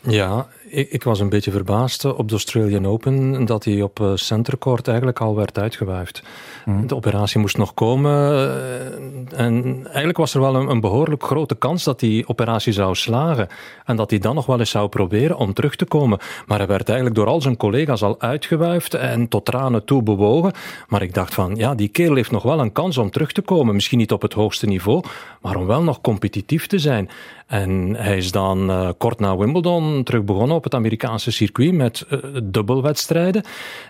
[0.00, 4.10] Ja, ik, ik, was een beetje verbaasd op de Australian Open dat hij op uh,
[4.14, 6.22] centercourt eigenlijk al werd uitgewuifd.
[6.64, 6.86] Mm.
[6.86, 11.54] De operatie moest nog komen uh, en eigenlijk was er wel een, een, behoorlijk grote
[11.54, 13.48] kans dat die operatie zou slagen
[13.84, 16.18] en dat hij dan nog wel eens zou proberen om terug te komen.
[16.46, 20.52] Maar hij werd eigenlijk door al zijn collega's al uitgewuifd en tot tranen toe bewogen.
[20.88, 23.42] Maar ik dacht van, ja, die kerel heeft nog wel een kans om terug te
[23.42, 23.74] komen.
[23.74, 25.04] Misschien niet op het hoogste niveau,
[25.40, 27.10] maar om wel nog competitief te zijn.
[27.46, 32.06] En hij is dan uh, kort na Wimbledon terug begonnen op het Amerikaanse circuit met
[32.10, 33.42] uh, dubbelwedstrijden.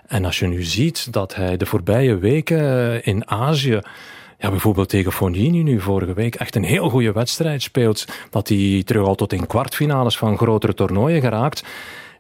[0.06, 3.80] En als je nu ziet dat hij de voorbije weken uh, in Azië
[4.38, 8.04] ja, bijvoorbeeld tegen Fognini nu vorige week echt een heel goede wedstrijd speelt.
[8.30, 11.64] Dat hij terug al tot in kwartfinales van grotere toernooien geraakt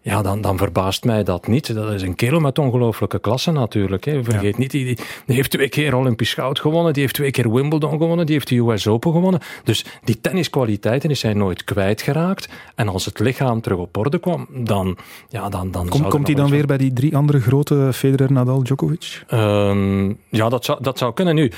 [0.08, 1.74] ja, dan, dan verbaast mij dat niet.
[1.74, 4.04] Dat is een kerel met ongelooflijke klasse natuurlijk.
[4.04, 4.24] Hè.
[4.24, 4.58] Vergeet ja.
[4.58, 8.26] niet, die, die, heeft twee keer Olympisch goud gewonnen, die heeft twee keer Wimbledon gewonnen,
[8.26, 9.40] die heeft de US Open gewonnen.
[9.64, 12.48] Dus die tenniskwaliteiten is hij nooit kwijtgeraakt.
[12.74, 14.96] En als het lichaam terug op orde kwam, dan...
[15.28, 18.62] Ja, dan, dan Kom, komt hij dan weer bij die drie andere grote, Federer, Nadal,
[18.62, 19.24] Djokovic?
[19.30, 21.34] Um, ja, dat zou, dat zou kunnen.
[21.34, 21.52] Nu,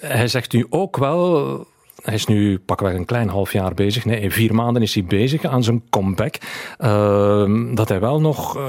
[0.00, 1.66] hij zegt nu ook wel
[2.02, 4.04] hij is nu pakweg een klein half jaar bezig.
[4.04, 6.34] Nee, in vier maanden is hij bezig aan zijn comeback.
[6.78, 8.62] Uh, dat hij wel nog uh,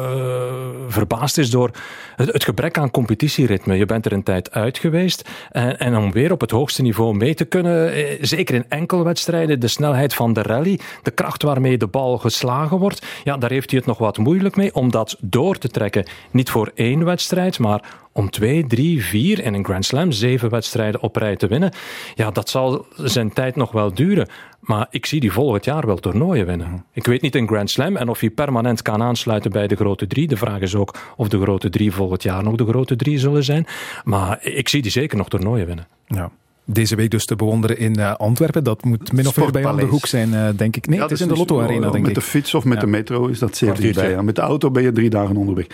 [0.88, 1.71] verbaasd is door
[2.15, 3.77] het, gebrek aan competitieritme.
[3.77, 5.29] Je bent er een tijd uit geweest.
[5.51, 9.59] En, en, om weer op het hoogste niveau mee te kunnen, eh, zeker in enkelwedstrijden,
[9.59, 13.69] de snelheid van de rally, de kracht waarmee de bal geslagen wordt, ja, daar heeft
[13.69, 16.05] hij het nog wat moeilijk mee om dat door te trekken.
[16.32, 21.01] Niet voor één wedstrijd, maar om twee, drie, vier en een Grand Slam zeven wedstrijden
[21.01, 21.72] op rij te winnen.
[22.16, 24.28] Ja, dat zal zijn tijd nog wel duren.
[24.59, 26.86] Maar ik zie die volgend jaar wel toernooien winnen.
[26.93, 30.07] Ik weet niet in Grand Slam en of hij permanent kan aansluiten bij de grote
[30.07, 30.28] drie.
[30.28, 33.43] De vraag is ook of de grote drie volgend jaar nog de grote drie zullen
[33.43, 33.66] zijn.
[34.03, 35.88] Maar ik zie die zeker nog toernooien winnen.
[36.07, 36.32] Ja.
[36.72, 38.63] Deze week dus te bewonderen in uh, Antwerpen.
[38.63, 40.88] Dat moet min of meer bij aan de hoek zijn, uh, denk ik.
[40.88, 42.05] Nee, ja, het is in de Lotto Arena, denk met ik.
[42.05, 42.80] Met de fiets of met ja.
[42.80, 44.24] de metro is dat zeer dichtbij.
[44.24, 45.65] Met de auto ben je drie dagen onderweg.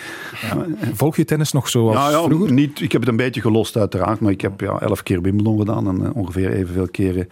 [0.41, 0.65] Ja.
[0.93, 2.51] Volg je tennis nog zoals ja, vroeger?
[2.51, 5.57] Niet, ik heb het een beetje gelost uiteraard, maar ik heb ja, elf keer Wimbledon
[5.57, 7.27] gedaan en uh, ongeveer evenveel keren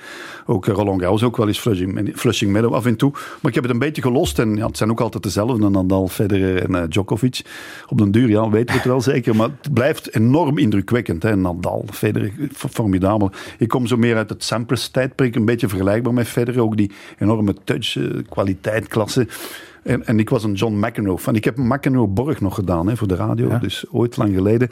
[0.45, 3.11] ook Roland Garros, ook wel eens Flushing, Flushing Meadow af en toe.
[3.11, 6.07] Maar ik heb het een beetje gelost en ja, het zijn ook altijd dezelfde, Nadal,
[6.07, 7.41] Federer en Djokovic.
[7.87, 11.23] Op den duur, ja, weten we het wel zeker, maar het blijft enorm indrukwekkend.
[11.23, 11.35] Hè.
[11.35, 13.31] Nadal, Federer, formidabel.
[13.57, 16.61] Ik kom zo meer uit het Sampras tijdperk, een beetje vergelijkbaar met Federer.
[16.61, 17.97] Ook die enorme touch,
[18.29, 19.27] kwaliteit, klasse.
[19.85, 21.35] En, en ik was een John McEnroe fan.
[21.35, 24.69] Ik heb McEnroe Borg nog gedaan hè, voor de radio, dus ooit lang geleden.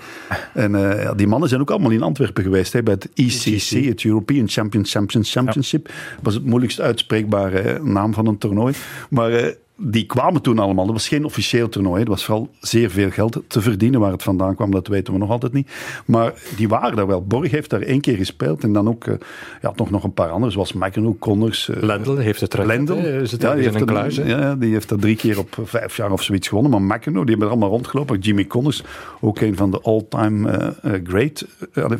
[0.54, 4.04] En uh, die mannen zijn ook allemaal in Antwerpen geweest hè, bij het ECC, het
[4.04, 5.86] European Champions Champions Championship.
[5.86, 8.74] Dat was het moeilijkst uitspreekbare naam van een toernooi.
[9.10, 10.86] Maar uh, die kwamen toen allemaal.
[10.86, 12.00] Dat was geen officieel toernooi.
[12.00, 14.00] Het was vooral zeer veel geld te verdienen.
[14.00, 15.72] Waar het vandaan kwam, dat weten we nog altijd niet.
[16.06, 17.24] Maar die waren daar wel.
[17.24, 18.64] Borg heeft daar één keer gespeeld.
[18.64, 19.16] En dan ook uh,
[19.62, 21.70] ja, nog, nog een paar anderen, zoals McEnroe, Connors.
[21.70, 22.66] Uh, Lendl heeft het terug.
[22.66, 22.94] Lendl.
[22.94, 25.98] Is het ja, die heeft een kluis, ja, die heeft dat drie keer op vijf
[25.98, 26.72] jaar of zoiets gewonnen.
[26.72, 28.20] Maar McEnroe, die hebben er allemaal rondgelopen.
[28.20, 28.84] Jimmy Connors,
[29.20, 31.46] ook een van de all-time uh, great.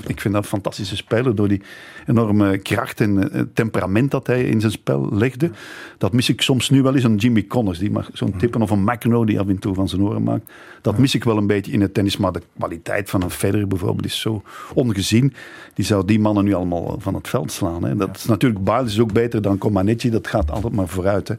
[0.08, 1.62] ik vind dat een fantastische speler door die
[2.08, 5.52] enorme kracht en temperament dat hij in zijn spel legde.
[5.98, 7.63] Dat mis ik soms nu wel eens aan Jimmy Connors.
[7.72, 10.52] Die maar zo'n tippen of een McEnroe die af en toe van zijn oren maakt.
[10.82, 12.18] Dat mis ik wel een beetje in het tennis.
[12.18, 14.42] Maar de kwaliteit van een Federer bijvoorbeeld is zo
[14.74, 15.34] ongezien.
[15.74, 17.84] Die zou die mannen nu allemaal van het veld slaan.
[17.84, 17.96] Hè.
[17.96, 20.10] Dat is natuurlijk, Biles is ook beter dan Comaneci.
[20.10, 21.28] Dat gaat altijd maar vooruit.
[21.28, 21.36] Hè.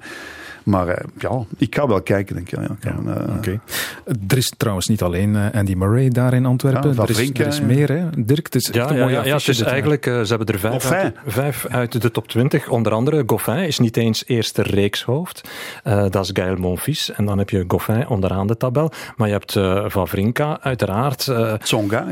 [0.64, 2.58] Maar uh, ja, ik ga wel kijken, denk ik.
[2.58, 3.60] Ja, ja, uh, okay.
[4.28, 6.96] Er is trouwens niet alleen uh, Andy Murray daar in Antwerpen.
[6.96, 8.24] er, is, er is meer, hè?
[8.24, 8.44] Dirk.
[8.44, 11.66] Het is ja, ja, ja, ja, het is eigenlijk, ze hebben er vijf uit, vijf
[11.66, 12.68] uit, de top 20.
[12.68, 15.48] Onder andere Goffin is niet eens eerste reekshoofd.
[15.82, 17.12] dat is Gaël Monfils.
[17.12, 18.92] En dan heb je Goffin onderaan de tabel.
[19.16, 19.52] Maar je hebt
[19.92, 21.32] Vavrinka, uiteraard.
[21.62, 22.06] Tsonga.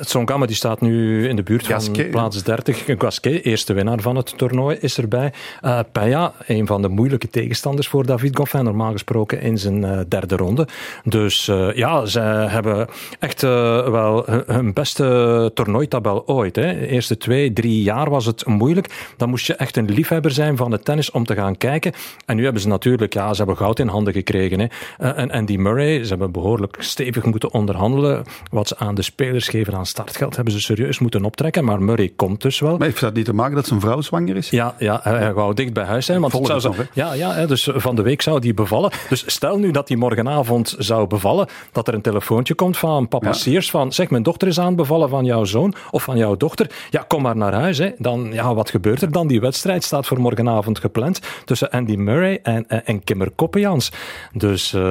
[0.00, 2.84] Tsonga, maar die staat nu in de buurt Gasquet, van plaats 30.
[2.98, 5.32] Gasquet, eerste winnaar van het toernooi, is erbij.
[5.62, 9.98] Uh, Peja, een van de moeilijke tegenstanders voor David Goffin, normaal gesproken in zijn uh,
[10.08, 10.68] derde ronde.
[11.04, 13.50] Dus uh, ja, ze hebben echt uh,
[13.88, 16.56] wel hun beste toernooitabel ooit.
[16.56, 16.62] Hè.
[16.62, 19.12] De eerste twee, drie jaar was het moeilijk.
[19.16, 21.92] Dan moest je echt een liefhebber zijn van het tennis om te gaan kijken.
[22.26, 24.60] En nu hebben ze natuurlijk, ja, ze hebben goud in handen gekregen.
[24.60, 24.66] Hè.
[25.12, 28.24] en Andy Murray, ze hebben behoorlijk stevig moeten onderhandelen.
[28.50, 31.64] Wat ze aan de spelers geven aan startgeld, hebben ze serieus moeten optrekken.
[31.64, 32.76] Maar Murray komt dus wel.
[32.76, 34.50] Maar heeft dat niet te maken dat zijn vrouw zwanger is?
[34.50, 36.20] Ja, ja hij wou dicht bij huis zijn.
[36.20, 38.90] Want zou zo, ja, ja, dus van de week zou die bevallen.
[39.08, 43.26] Dus stel nu dat die morgenavond zou bevallen, dat er een telefoontje komt van papa
[43.26, 43.32] ja.
[43.32, 46.70] Sears van zeg, mijn dochter is aanbevallen van jouw zoon of van jouw dochter.
[46.90, 47.78] Ja, kom maar naar huis.
[47.78, 47.90] Hè.
[47.98, 49.26] Dan, ja, wat gebeurt er dan?
[49.26, 53.92] Die wedstrijd staat voor morgenavond gepland tussen Andy Murray en, en, en Kimmer Koppejans.
[54.32, 54.82] Dus, uh,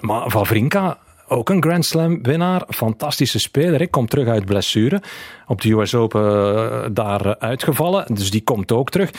[0.00, 0.98] maar Vavrinka,
[1.28, 2.64] ook een Grand Slam winnaar.
[2.68, 3.80] Fantastische speler.
[3.80, 5.02] Ik kom terug uit blessure.
[5.46, 8.14] Op de US Open uh, daar uitgevallen.
[8.14, 9.10] Dus die komt ook terug.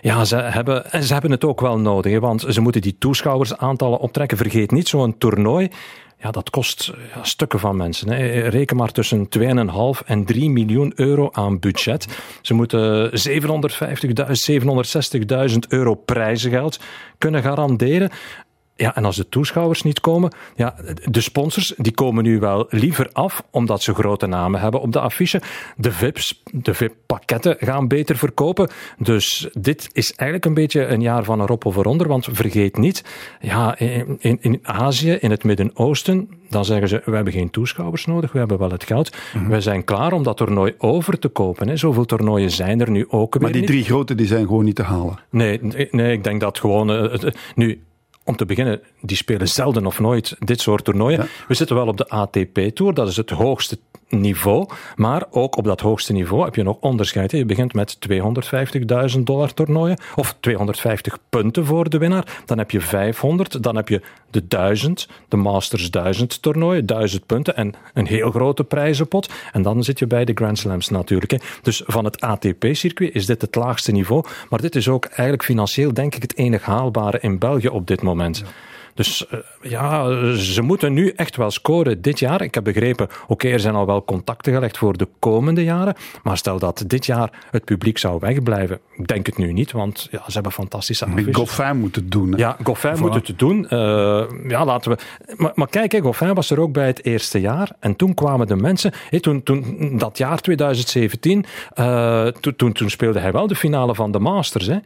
[0.00, 2.20] Ja, ze hebben, en ze hebben het ook wel nodig.
[2.20, 4.36] Want ze moeten die toeschouwersaantallen optrekken.
[4.36, 5.70] Vergeet niet, zo'n toernooi.
[6.18, 8.10] Ja, dat kost ja, stukken van mensen.
[8.10, 8.48] Hè.
[8.48, 12.06] Reken maar tussen 2,5 en 3 miljoen euro aan budget.
[12.42, 13.14] Ze moeten 750.000,
[15.50, 16.80] 760.000 euro prijzengeld
[17.18, 18.10] kunnen garanderen.
[18.76, 23.08] Ja, en als de toeschouwers niet komen, ja, de sponsors die komen nu wel liever
[23.12, 25.40] af, omdat ze grote namen hebben op de affiche.
[25.76, 28.68] De VIP's, de VIP-pakketten gaan beter verkopen.
[28.98, 33.04] Dus dit is eigenlijk een beetje een jaar van erop of eronder, want vergeet niet,
[33.40, 38.32] ja, in, in Azië, in het Midden-Oosten, dan zeggen ze, we hebben geen toeschouwers nodig,
[38.32, 39.16] we hebben wel het geld.
[39.34, 41.68] Mm We zijn klaar om dat toernooi over te kopen.
[41.68, 41.76] Hè.
[41.76, 43.70] Zoveel toernooien zijn er nu ook Maar die niet.
[43.70, 45.18] drie grote, die zijn gewoon niet te halen?
[45.30, 45.60] Nee,
[45.90, 46.90] nee ik denk dat gewoon...
[46.90, 47.14] Uh,
[47.54, 47.82] nu,
[48.24, 51.20] om te beginnen, die spelen zelden of nooit dit soort toernooien.
[51.20, 51.26] Ja.
[51.48, 53.78] We zitten wel op de ATP-tour, dat is het hoogste
[54.08, 54.68] niveau.
[54.96, 57.30] Maar ook op dat hoogste niveau heb je nog onderscheid.
[57.30, 57.98] Je begint met
[59.14, 62.42] 250.000 dollar toernooien, of 250 punten voor de winnaar.
[62.44, 64.00] Dan heb je 500, dan heb je
[64.30, 69.32] de 1000, de Masters 1000 toernooien, 1000 punten en een heel grote prijzenpot.
[69.52, 71.58] En dan zit je bij de Grand Slams natuurlijk.
[71.62, 74.24] Dus van het ATP-circuit is dit het laagste niveau.
[74.50, 78.02] Maar dit is ook eigenlijk financieel, denk ik, het enig haalbare in België op dit
[78.02, 78.38] moment.
[78.38, 78.44] Ja.
[78.94, 82.42] Dus uh, ja, ze moeten nu echt wel scoren dit jaar.
[82.42, 85.94] Ik heb begrepen, oké, okay, er zijn al wel contacten gelegd voor de komende jaren.
[86.22, 88.80] Maar stel dat dit jaar het publiek zou wegblijven.
[88.96, 91.36] Ik denk het nu niet, want ja, ze hebben fantastische affiches.
[91.36, 92.30] Goffin moet het doen.
[92.32, 92.36] Hè?
[92.36, 93.66] Ja, Goffin moet het doen.
[93.70, 94.98] Uh, ja, laten we...
[95.36, 97.70] Maar, maar kijk, hè, Goffin was er ook bij het eerste jaar.
[97.80, 98.92] En toen kwamen de mensen...
[99.10, 103.94] Hey, toen, toen, dat jaar 2017, uh, toen, toen, toen speelde hij wel de finale
[103.94, 104.66] van de Masters.
[104.66, 104.78] Hè.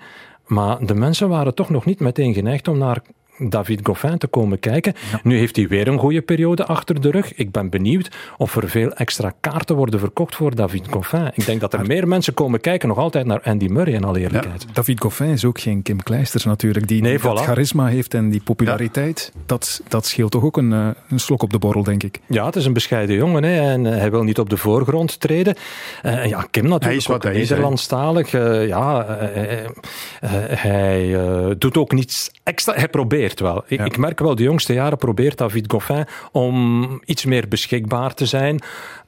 [0.47, 3.03] Maar de mensen waren toch nog niet meteen geneigd om naar
[3.39, 4.95] David Goffin te komen kijken.
[5.13, 5.21] Ja.
[5.23, 7.35] Nu heeft hij weer een goede periode achter de rug.
[7.35, 11.31] Ik ben benieuwd of er veel extra kaarten worden verkocht voor David Goffin.
[11.35, 14.19] Ik denk dat er meer mensen komen kijken nog altijd naar Andy Murray in alle
[14.19, 14.63] eerlijkheid.
[14.63, 17.23] Ja, David Goffin is ook geen Kim Kleisters natuurlijk, die, nee, voilà.
[17.23, 19.31] dat charisma heeft en die populariteit.
[19.35, 19.41] Ja.
[19.47, 22.21] Dat, dat scheelt toch ook een, een, slok op de borrel, denk ik.
[22.27, 25.57] Ja, het is een bescheiden jongen hè, en hij wil niet op de voorgrond treden.
[26.03, 28.33] Uh, ja, Kim natuurlijk hij is wat Nederlandstalig.
[28.33, 31.17] Uh, ja, uh, hij
[31.59, 32.75] doet ook niets extra.
[32.75, 33.65] Hij probeert wel.
[33.67, 33.85] Ja.
[33.85, 38.61] Ik merk wel, de jongste jaren probeert David Goffin om iets meer beschikbaar te zijn.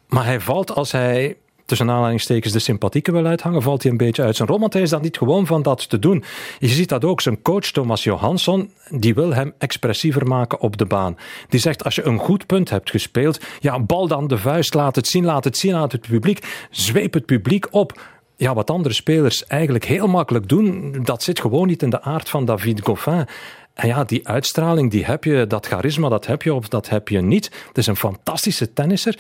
[0.09, 1.37] Maar hij valt als hij
[1.71, 4.83] tussen aanhalingstekens de sympathieke wil uithangen, valt hij een beetje uit zijn rol, want hij
[4.83, 6.25] is dat niet gewoon van dat te doen.
[6.59, 10.87] Je ziet dat ook, zijn coach Thomas Johansson, die wil hem expressiever maken op de
[10.87, 11.17] baan.
[11.49, 14.97] Die zegt, als je een goed punt hebt gespeeld, ja, bal dan de vuist, laat
[14.97, 18.01] het zien, laat het zien aan het publiek, zweep het publiek op
[18.41, 22.29] ja, wat andere spelers eigenlijk heel makkelijk doen, dat zit gewoon niet in de aard
[22.29, 23.27] van David Goffin.
[23.75, 27.09] En ja, die uitstraling, die heb je, dat charisma, dat heb je of dat heb
[27.09, 27.51] je niet.
[27.69, 29.19] Het is een fantastische tennisser.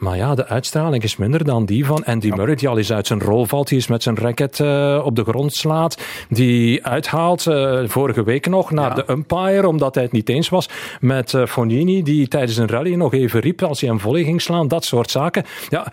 [0.00, 3.06] Maar ja, de uitstraling is minder dan die van Andy Murray, die al eens uit
[3.06, 3.68] zijn rol valt.
[3.68, 6.02] Die is met zijn racket uh, op de grond slaat.
[6.28, 8.94] Die uithaalt, uh, vorige week nog, naar ja.
[8.94, 10.68] de umpire, omdat hij het niet eens was
[11.00, 14.42] met uh, Fonini, die tijdens een rally nog even riep als hij hem volley ging
[14.42, 14.68] slaan.
[14.68, 15.44] Dat soort zaken.
[15.68, 15.92] Ja,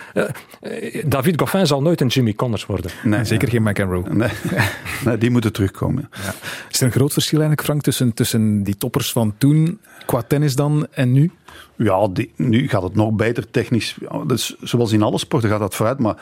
[1.05, 2.91] David Goffin zal nooit een Jimmy Connors worden.
[3.03, 4.03] Nee, zeker geen McEnroe.
[4.09, 4.29] Nee.
[5.05, 6.09] nee, die moeten terugkomen.
[6.11, 6.33] Ja.
[6.69, 10.55] Is er een groot verschil eigenlijk, Frank, tussen, tussen die toppers van toen, qua tennis
[10.55, 11.31] dan, en nu?
[11.75, 13.97] Ja, die, nu gaat het nog beter technisch.
[14.27, 15.99] Dus, zoals in alle sporten gaat dat vooruit.
[15.99, 16.17] Maar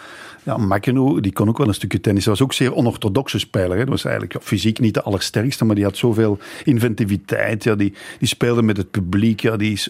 [0.46, 2.26] ja, McEnroe, die kon ook wel een stukje tennis.
[2.26, 3.72] Hij was ook zeer onorthodoxe speler.
[3.72, 3.80] Hè.
[3.80, 7.64] Dat was eigenlijk ja, fysiek niet de allersterkste, maar die had zoveel inventiviteit.
[7.64, 9.40] Ja, die, die speelde met het publiek.
[9.40, 9.90] Ja, die is,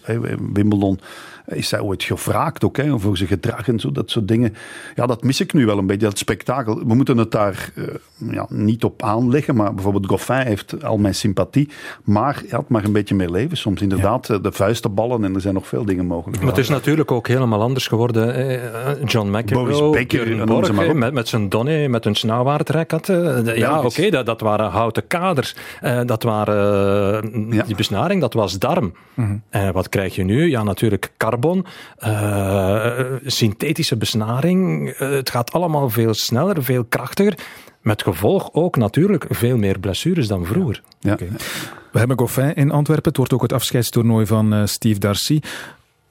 [0.53, 0.99] Wimbledon
[1.45, 4.56] is hij ooit gevraagd ook, hè, voor zijn gedrag en zo, dat soort dingen.
[4.95, 6.88] Ja, dat mis ik nu wel een beetje, dat spektakel.
[6.88, 7.86] We moeten het daar uh,
[8.32, 11.70] ja, niet op aanleggen, maar bijvoorbeeld Goffin heeft al mijn sympathie,
[12.03, 13.82] maar ja, het mag een beetje meer leven soms.
[13.82, 14.38] Inderdaad, ja.
[14.38, 16.39] de vuisten en er zijn nog veel dingen mogelijk.
[16.39, 18.36] Maar het is natuurlijk ook helemaal anders geworden.
[18.36, 23.08] Eh, John McEnroe, Boris Becker, Borg, maar met, met zijn donne, met een snauwaardrekat.
[23.08, 25.56] Ja, ja oké, okay, dat, dat waren houten kaders.
[25.84, 28.93] Uh, dat waren, uh, die besnaring, dat was darm.
[29.14, 29.41] Mm -hmm.
[29.50, 30.50] En wat krijg je nu?
[30.50, 31.66] Ja, natuurlijk carbon,
[32.06, 32.91] uh,
[33.26, 34.89] synthetische besnaring.
[35.00, 37.38] Uh, het gaat allemaal veel sneller, veel krachtiger.
[37.82, 40.82] Met gevolg ook natuurlijk veel meer blessures dan vroeger.
[41.00, 41.14] Ja.
[41.14, 41.30] Okay.
[41.91, 43.08] We hebben Goffin in Antwerpen.
[43.08, 45.39] Het wordt ook het afscheidstoernooi van uh, Steve Darcy.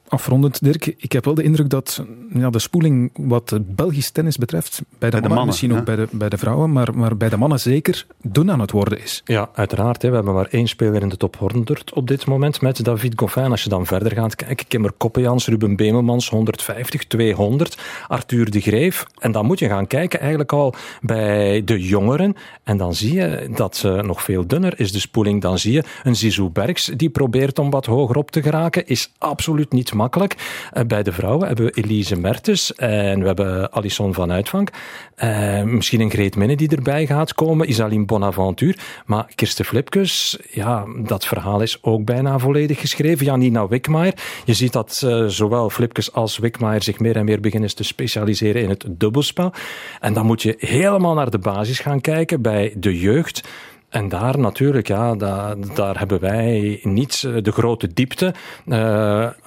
[0.08, 4.82] Afrondend, Dirk, ik heb wel de indruk dat ja, de spoeling wat Belgisch tennis betreft,
[4.98, 7.16] bij de, bij mannen, de mannen, misschien ook bij de, bij de vrouwen, maar, maar
[7.16, 9.22] bij de mannen zeker, dun aan het worden is.
[9.24, 10.02] Ja, uiteraard.
[10.02, 10.08] Hè.
[10.08, 13.50] We hebben maar één speler in de top 100 op dit moment met David Goffin.
[13.50, 17.78] Als je dan verder gaat kijken, Kimmer Koppejans, Ruben Bemelmans, 150, 200,
[18.08, 19.06] Arthur de Greef.
[19.18, 22.36] En dan moet je gaan kijken eigenlijk al bij de jongeren.
[22.62, 25.42] En dan zie je dat ze nog veel dunner is, de spoeling.
[25.42, 29.12] Dan zie je een Zizou Bergs die probeert om wat hoger op te geraken, is
[29.18, 30.36] absoluut niet makkelijk.
[30.86, 34.70] Bij de vrouwen hebben we Elise Mertens en we hebben Alison van Uitvank.
[35.22, 38.76] Uh, misschien een Greet Minne die erbij gaat komen, Isaline Bonaventure.
[39.06, 43.26] Maar Kirsten Flipkes, ja, dat verhaal is ook bijna volledig geschreven.
[43.26, 44.14] Janina Wickmaier.
[44.44, 48.62] Je ziet dat uh, zowel Flipkes als Wickmaier zich meer en meer beginnen te specialiseren
[48.62, 49.52] in het dubbelspel.
[50.00, 53.48] En dan moet je helemaal naar de basis gaan kijken bij de jeugd.
[53.88, 58.34] En daar natuurlijk, ja, daar, hebben wij niet de grote diepte.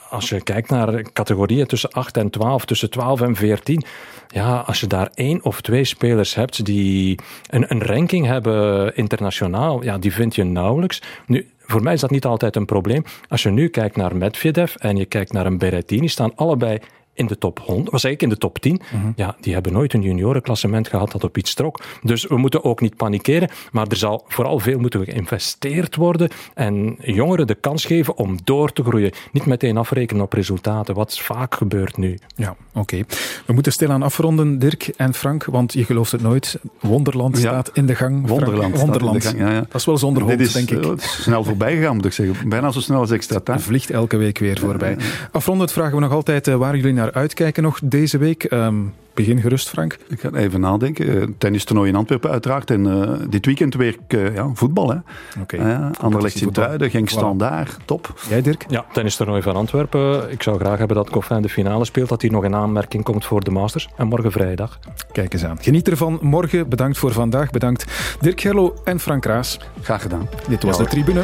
[0.09, 3.83] Als je kijkt naar categorieën tussen 8 en 12, tussen 12 en 14.
[4.27, 9.83] Ja, als je daar één of twee spelers hebt die een, een ranking hebben internationaal,
[9.83, 11.01] ja, die vind je nauwelijks.
[11.25, 13.03] Nu, voor mij is dat niet altijd een probleem.
[13.27, 16.79] Als je nu kijkt naar Medvedev en je kijkt naar een Berrettini, staan allebei
[17.17, 18.81] in de top 100, was eigenlijk in de top 10.
[18.91, 19.13] Mm -hmm.
[19.15, 21.79] Ja, die hebben nooit een juniorenklassement gehad dat op iets trok.
[22.01, 26.97] Dus we moeten ook niet panikeren, maar er zal vooral veel moeten geïnvesteerd worden en
[26.99, 29.11] jongeren de kans geven om door te groeien.
[29.31, 32.17] Niet meteen afrekenen op resultaten, wat vaak gebeurt nu.
[32.35, 32.79] Ja, oké.
[32.79, 33.05] Okay.
[33.45, 36.59] We moeten stilaan afronden, Dirk en Frank, want je gelooft het nooit.
[36.79, 37.41] Wonderland ja.
[37.41, 38.27] staat in de gang.
[38.27, 38.79] Wonderland.
[38.79, 39.21] Wonderland.
[39.21, 39.59] De gang, ja, ja.
[39.59, 40.83] Dat is wel zonder hond, is, denk ik.
[40.83, 42.49] Het is snel voorbij gegaan, moet ik zeggen.
[42.49, 43.61] Bijna zo snel als extra tijd.
[43.69, 44.97] vliegt elke week weer voorbij.
[45.31, 48.51] Afrondend vragen we nog altijd uh, waar jullie naar uitkijken nog deze week.
[48.51, 49.97] Um, begin gerust, Frank.
[50.07, 51.35] Ik ga even nadenken.
[51.37, 52.71] Tennistoernooi in Antwerpen uiteraard.
[52.71, 54.89] En uh, dit weekend weer uh, ja, voetbal.
[54.89, 54.97] Hè.
[55.41, 55.59] Okay.
[55.59, 57.77] Uh, Anderlecht in Truiden, Genk Standaard.
[57.85, 58.19] Top.
[58.29, 58.65] Jij, Dirk?
[58.67, 60.31] Ja, tennistoernooi van Antwerpen.
[60.31, 62.09] Ik zou graag hebben dat Coffin de finale speelt.
[62.09, 63.89] Dat hij nog in aanmerking komt voor de Masters.
[63.97, 64.79] En morgen vrijdag.
[65.11, 65.57] Kijk eens aan.
[65.61, 66.19] Geniet ervan.
[66.21, 66.69] Morgen.
[66.69, 67.51] Bedankt voor vandaag.
[67.51, 67.85] Bedankt
[68.19, 69.59] Dirk Gerlo en Frank Raas.
[69.81, 70.29] Graag gedaan.
[70.47, 71.23] Dit was ja, de Tribune.